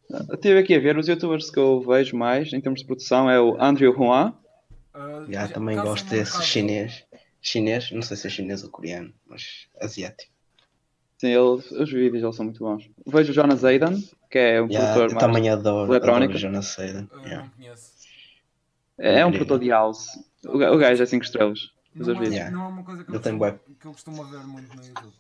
Eu 0.09 0.35
estive 0.37 0.59
aqui 0.61 0.75
a 0.75 0.79
ver 0.79 0.97
os 0.97 1.09
youtubers 1.09 1.51
que 1.51 1.59
eu 1.59 1.81
vejo 1.81 2.17
mais 2.17 2.53
em 2.53 2.61
termos 2.61 2.81
de 2.81 2.87
produção 2.87 3.29
é 3.29 3.41
o 3.41 3.61
Andrew 3.61 3.93
Huan. 3.93 4.35
Ah, 4.95 5.25
Já, 5.29 5.49
também 5.49 5.81
gosto 5.81 6.09
desse 6.09 6.41
chinês. 6.45 7.05
Chinês, 7.43 7.91
não 7.91 8.03
sei 8.03 8.17
se 8.17 8.27
é 8.29 8.31
chinês 8.31 8.63
ou 8.63 8.71
coreano, 8.71 9.13
mas 9.27 9.67
asiático. 9.81 10.33
Sim, 11.19 11.29
ele, 11.29 11.41
os 11.83 11.91
vídeos 11.93 12.23
eles 12.23 12.37
são 12.37 12.45
muito 12.45 12.61
bons. 12.61 12.89
Vejo 13.07 13.33
o 13.33 13.35
Jonas 13.35 13.65
Aidan, 13.65 14.01
que 14.31 14.39
é 14.39 14.63
um 14.63 14.67
Yeah, 14.69 14.93
produtor 14.95 15.09
eu 15.11 15.15
mais- 15.15 15.27
também 15.27 15.51
adoro, 15.51 15.91
eletrónica. 15.91 16.25
adoro 16.35 16.39
Jonas 16.39 16.67
Seiden. 16.67 17.09
Ah, 17.13 17.17
Yeah. 17.27 17.43
Não 17.43 17.51
conheço. 17.51 17.93
É 18.99 19.27
um 19.27 19.33
produtor 19.33 19.59
de 19.59 19.69
house. 19.71 20.07
O, 20.47 20.57
o 20.57 20.79
gajo 20.79 21.03
é 21.03 21.07
5 21.07 21.25
estrelas. 21.25 21.59
Os 21.59 22.07
Não 22.07 22.07
dois 22.07 22.17
é, 22.19 22.21
vídeos. 22.21 22.35
Yeah. 22.37 22.57
não 22.57 22.65
é 22.65 22.69
uma 22.69 22.85
coisa 22.85 23.03
que 23.05 23.11
eu, 23.11 23.15
Ele 23.15 23.23
tem 23.23 23.39
costumo, 23.39 23.77
que 23.81 23.87
eu 23.87 23.93
costumo 23.93 24.25
ver 24.25 24.47
muito 24.47 24.77
no 24.77 24.85
YouTube. 24.85 25.13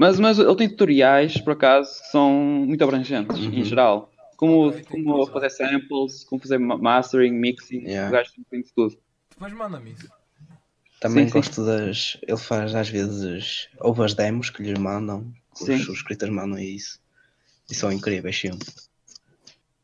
Mas, 0.00 0.18
mas 0.18 0.38
ele 0.38 0.56
tem 0.56 0.66
tutoriais, 0.66 1.38
por 1.42 1.52
acaso, 1.52 2.00
que 2.00 2.08
são 2.08 2.32
muito 2.32 2.82
abrangentes, 2.82 3.36
Uhum. 3.38 3.52
em 3.52 3.62
geral. 3.64 4.10
Como, 4.34 4.72
como 4.90 5.26
fazer 5.26 5.50
samples, 5.50 6.24
como 6.24 6.40
fazer 6.40 6.56
ma- 6.56 6.78
mastering, 6.78 7.32
mixing, 7.32 7.82
Yeah. 7.82 8.08
o 8.08 8.12
gajo 8.12 8.30
tem 8.50 8.62
de 8.62 8.72
tudo. 8.72 8.96
Depois 9.28 9.52
manda-me 9.52 9.90
isso. 9.92 10.08
Também 11.02 11.24
Sim, 11.24 11.28
sim. 11.28 11.38
gosto 11.38 11.66
das. 11.66 12.16
Ele 12.26 12.36
faz 12.38 12.74
às 12.74 12.88
vezes. 12.88 13.68
Houve 13.78 14.02
as 14.02 14.14
demos 14.14 14.48
que 14.48 14.62
lhe 14.62 14.78
mandam, 14.78 15.30
que 15.54 15.64
Sim. 15.64 15.74
os 15.74 15.84
subscritores 15.84 16.32
mandam 16.34 16.58
e 16.58 16.76
isso. 16.76 16.98
E 17.70 17.74
são 17.74 17.92
incríveis 17.92 18.40
sempre. 18.40 18.66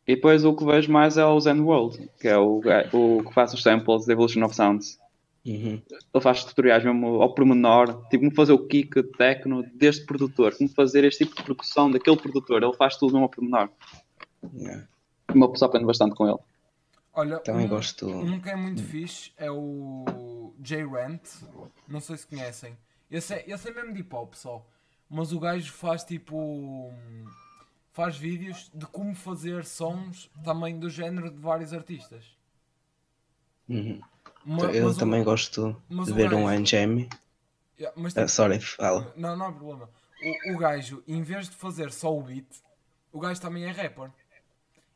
E 0.09 0.15
depois 0.15 0.47
o 0.47 0.55
que 0.57 0.65
vejo 0.65 0.91
mais 0.91 1.19
é 1.19 1.27
o 1.27 1.39
Zen 1.39 1.61
World, 1.61 2.09
que 2.19 2.29
é 2.29 2.39
o, 2.39 2.63
o 2.93 3.23
que 3.23 3.35
faz 3.35 3.53
os 3.53 3.63
samples 3.63 4.07
de 4.07 4.13
Evolution 4.13 4.43
of 4.45 4.55
Sounds. 4.57 4.99
Uhum. 5.47 5.81
Ele 6.13 6.23
faz 6.23 6.45
tutoriais 6.45 6.85
mesmo 6.85 7.23
ao 7.23 7.33
pormenor, 7.33 8.05
tipo 8.09 8.25
como 8.25 8.35
fazer 8.35 8.53
o 8.53 8.67
kick, 8.67 9.01
techno 9.17 9.63
deste 9.75 10.05
produtor, 10.05 10.57
como 10.57 10.69
fazer 10.69 11.05
este 11.05 11.25
tipo 11.25 11.37
de 11.37 11.45
percussão 11.45 11.89
daquele 11.89 12.17
produtor. 12.17 12.63
Ele 12.63 12.75
faz 12.75 12.97
tudo 12.97 13.13
mesmo 13.13 13.25
ao 13.25 13.29
pormenor. 13.31 13.71
Yeah. 14.53 14.89
Uma 15.33 15.51
pessoa 15.51 15.69
aprende 15.69 15.87
bastante 15.87 16.17
com 16.17 16.29
ele. 16.29 16.39
Olha, 17.13 17.39
Também 17.39 17.67
um, 17.67 17.69
gosto. 17.69 18.09
um 18.09 18.41
que 18.41 18.51
é 18.51 18.57
muito 18.57 18.83
fixe 18.83 19.33
é 19.37 19.51
o 19.51 20.53
J 20.59 20.85
Rant. 20.85 21.23
Não 21.89 22.01
sei 22.01 22.17
se 22.17 22.27
conhecem. 22.27 22.77
Esse 23.11 23.35
é, 23.35 23.45
esse 23.47 23.69
é 23.69 23.73
mesmo 23.73 23.95
de 23.95 24.01
hip 24.01 24.15
hop 24.15 24.35
só. 24.35 24.67
Mas 25.09 25.33
o 25.33 25.39
gajo 25.39 25.73
faz 25.73 26.03
tipo. 26.03 26.93
Faz 27.93 28.17
vídeos 28.17 28.71
de 28.75 28.85
como 28.87 29.15
fazer 29.15 29.65
sons 29.65 30.29
também 30.45 30.79
do 30.79 30.91
género 30.91 31.31
de 31.31 31.41
vários 31.41 31.73
artistas. 31.73 32.37
Uhum. 33.69 34.01
Eu 34.47 34.85
mas 34.87 34.97
o- 34.97 34.99
também 34.99 35.25
gosto 35.25 35.83
mas 35.89 36.07
de 36.07 36.13
ver 36.13 36.33
um 36.33 36.45
gajo- 36.45 36.61
Angemi. 36.61 37.09
Yeah, 37.79 38.01
mas 38.01 38.15
tipo, 38.15 38.29
sorry, 38.29 38.61
fala. 38.61 39.13
Não, 39.17 39.37
não 39.37 39.47
há 39.47 39.53
problema. 39.53 39.91
O, 40.49 40.55
o 40.55 40.59
gajo, 40.59 41.03
em 41.07 41.23
vez 41.23 41.49
de 41.49 41.57
fazer 41.57 41.91
só 41.93 42.17
o 42.17 42.23
beat, 42.23 42.47
o 43.13 43.19
gajo 43.21 43.41
também 43.41 43.65
é 43.65 43.71
rapper. 43.71 44.11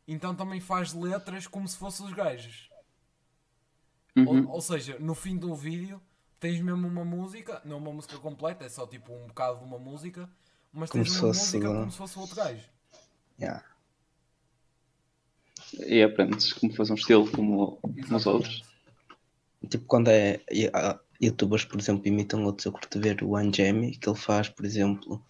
Então 0.08 0.34
também 0.34 0.60
faz 0.60 0.92
letras 0.94 1.46
como 1.46 1.68
se 1.68 1.76
fossem 1.76 2.06
os 2.06 2.12
gajos. 2.12 2.70
Uhum. 4.16 4.46
Ou, 4.48 4.54
ou 4.54 4.60
seja, 4.60 4.96
no 4.98 5.14
fim 5.14 5.36
do 5.36 5.54
vídeo 5.54 6.00
tens 6.38 6.60
mesmo 6.60 6.86
uma 6.88 7.04
música, 7.04 7.60
não 7.64 7.78
uma 7.78 7.92
música 7.92 8.18
completa, 8.18 8.64
é 8.64 8.68
só 8.68 8.86
tipo 8.86 9.12
um 9.12 9.26
bocado 9.26 9.58
de 9.58 9.64
uma 9.64 9.78
música, 9.78 10.28
mas 10.72 10.88
Como 10.90 11.04
tens 11.04 11.12
se 11.12 11.18
uma 11.22 11.28
fosse 11.34 11.56
música 11.58 11.74
como 11.74 11.90
se 11.90 11.98
fosse 11.98 12.18
outro 12.18 12.36
gajo. 12.36 12.64
Yeah. 13.38 13.64
E 15.86 16.02
aprendes 16.02 16.52
como 16.54 16.72
fazer 16.74 16.92
um 16.92 16.96
estilo 16.96 17.30
como, 17.30 17.76
como 17.76 18.16
os 18.16 18.26
outros. 18.26 18.64
Tipo, 19.68 19.84
quando 19.86 20.08
é. 20.08 20.40
ah, 20.72 20.98
Youtubers, 21.22 21.64
por 21.66 21.78
exemplo, 21.78 22.06
imitam 22.08 22.44
outros, 22.44 22.64
eu 22.64 22.72
curto 22.72 22.98
ver 22.98 23.22
o 23.22 23.36
Angemi, 23.36 23.94
que 23.96 24.08
ele 24.08 24.16
faz, 24.18 24.48
por 24.48 24.64
exemplo, 24.64 25.22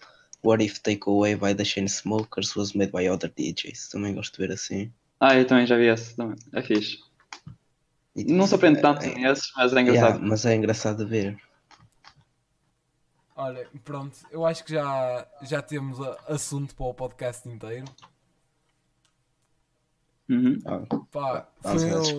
What 0.45 0.65
If 0.65 0.79
Take 0.79 1.01
Away 1.07 1.35
by 1.35 1.53
the 1.55 1.65
Chainsmokers 1.65 2.55
was 2.57 2.73
made 2.75 2.93
by 2.93 3.09
other 3.09 3.29
DJs. 3.37 3.89
Também 3.89 4.15
gosto 4.15 4.41
de 4.41 4.47
ver 4.47 4.55
assim. 4.55 4.93
Ah, 5.19 5.37
eu 5.37 5.45
também 5.47 5.67
já 5.67 5.77
vi 5.77 5.87
esse 5.89 6.15
também. 6.17 6.37
É 6.55 6.63
fixe. 6.63 6.99
E, 8.15 8.25
Não 8.25 8.47
se 8.47 8.55
aprende 8.55 8.81
tanto 8.81 9.05
é- 9.05 9.15
nesses, 9.15 9.53
mas 9.57 9.73
é 9.73 9.81
Yeah, 9.81 9.91
engraçado. 9.99 10.23
mas 10.29 10.47
é 10.47 10.55
engraçado 10.55 11.05
de 11.05 11.11
ver. 11.11 11.43
Olha, 13.37 13.67
pronto, 13.85 14.17
eu 14.31 14.45
acho 14.47 14.63
que 14.65 14.73
já, 14.73 15.27
já 15.43 15.63
temos 15.63 15.99
assunto 16.29 16.75
para 16.75 16.87
o 16.87 16.95
podcast 16.95 17.49
inteiro. 17.49 17.87
Uhum. 20.29 20.59
Ah, 20.65 20.81
Pá, 21.11 21.49
vamos 21.63 21.83
foi 21.83 21.93
o-. 21.93 22.19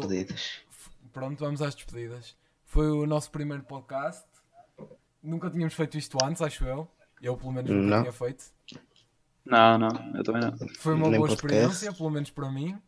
Pronto, 1.12 1.40
vamos 1.40 1.62
às 1.62 1.76
despedidas. 1.76 2.36
Foi 2.66 2.90
o 2.90 3.06
nosso 3.06 3.30
primeiro 3.32 3.64
podcast. 3.64 4.24
Nunca 5.22 5.50
tínhamos 5.50 5.74
feito 5.74 5.98
isto 5.98 6.18
antes, 6.24 6.42
acho 6.42 6.64
eu. 6.66 6.88
Eu, 7.22 7.38
pelo 7.38 7.52
menos, 7.52 7.70
nunca 7.70 7.88
Não. 7.88 8.02
tinha 8.02 8.14
feito. 8.14 8.46
Não, 9.46 9.78
não, 9.78 9.90
eu 10.16 10.24
também 10.24 10.42
não. 10.42 10.58
Foi 10.80 10.94
uma 10.94 11.10
Nem 11.10 11.18
boa 11.20 11.30
podcast. 11.30 11.34
experiência, 11.56 11.94
pelo 11.94 12.10
menos 12.10 12.30
para 12.30 12.52
mim. 12.52 12.80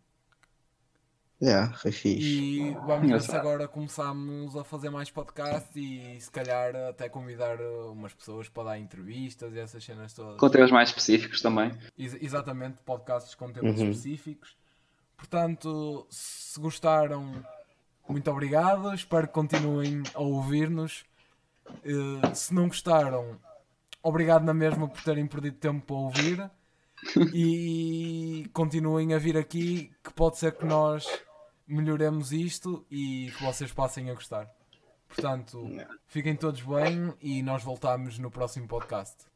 Yeah, 1.41 1.73
foi 1.73 1.91
fixe. 1.91 2.23
E 2.25 2.73
vamos 2.85 3.09
ver 3.11 3.21
se 3.21 3.35
agora 3.35 3.67
começamos 3.67 4.55
a 4.55 4.63
fazer 4.63 4.89
mais 4.89 5.11
podcasts 5.11 5.75
e 5.75 6.17
se 6.21 6.31
calhar 6.31 6.73
até 6.89 7.09
convidar 7.09 7.59
uh, 7.59 7.91
umas 7.91 8.13
pessoas 8.13 8.47
para 8.47 8.63
dar 8.63 8.79
entrevistas 8.79 9.53
e 9.53 9.59
essas 9.59 9.83
cenas 9.83 10.13
todas. 10.13 10.37
Com 10.39 10.49
temas 10.49 10.71
mais 10.71 10.89
específicos 10.89 11.41
também. 11.41 11.71
Ex- 11.97 12.17
exatamente, 12.21 12.77
podcasts 12.85 13.35
com 13.35 13.51
temas 13.51 13.77
Uhum. 13.77 13.89
específicos. 13.89 14.55
Portanto, 15.17 16.07
se 16.09 16.57
gostaram, 16.61 17.43
muito 18.11 18.29
obrigado. 18.29 18.93
Espero 18.93 19.27
que 19.27 19.33
continuem 19.33 20.03
a 20.13 20.19
ouvir-nos. 20.19 21.05
Eh, 21.83 22.33
se 22.35 22.53
não 22.53 22.67
gostaram, 22.67 23.39
obrigado 24.01 24.43
na 24.43 24.53
mesma 24.53 24.87
por 24.87 25.01
terem 25.01 25.25
perdido 25.25 25.57
tempo 25.57 25.85
para 25.85 25.95
ouvir. 25.95 26.51
E 27.33 28.49
continuem 28.53 29.13
a 29.13 29.17
vir 29.17 29.35
aqui, 29.35 29.91
que 30.01 30.13
pode 30.13 30.37
ser 30.37 30.53
que 30.53 30.63
nós 30.63 31.05
melhoremos 31.67 32.31
isto 32.31 32.85
e 32.89 33.29
que 33.35 33.43
vocês 33.43 33.73
passem 33.73 34.09
a 34.09 34.13
gostar. 34.13 34.49
Portanto, 35.09 35.69
fiquem 36.07 36.33
todos 36.33 36.61
bem 36.61 37.13
e 37.21 37.43
nós 37.43 37.61
voltamos 37.61 38.17
no 38.17 38.31
próximo 38.31 38.69
podcast. 38.69 39.32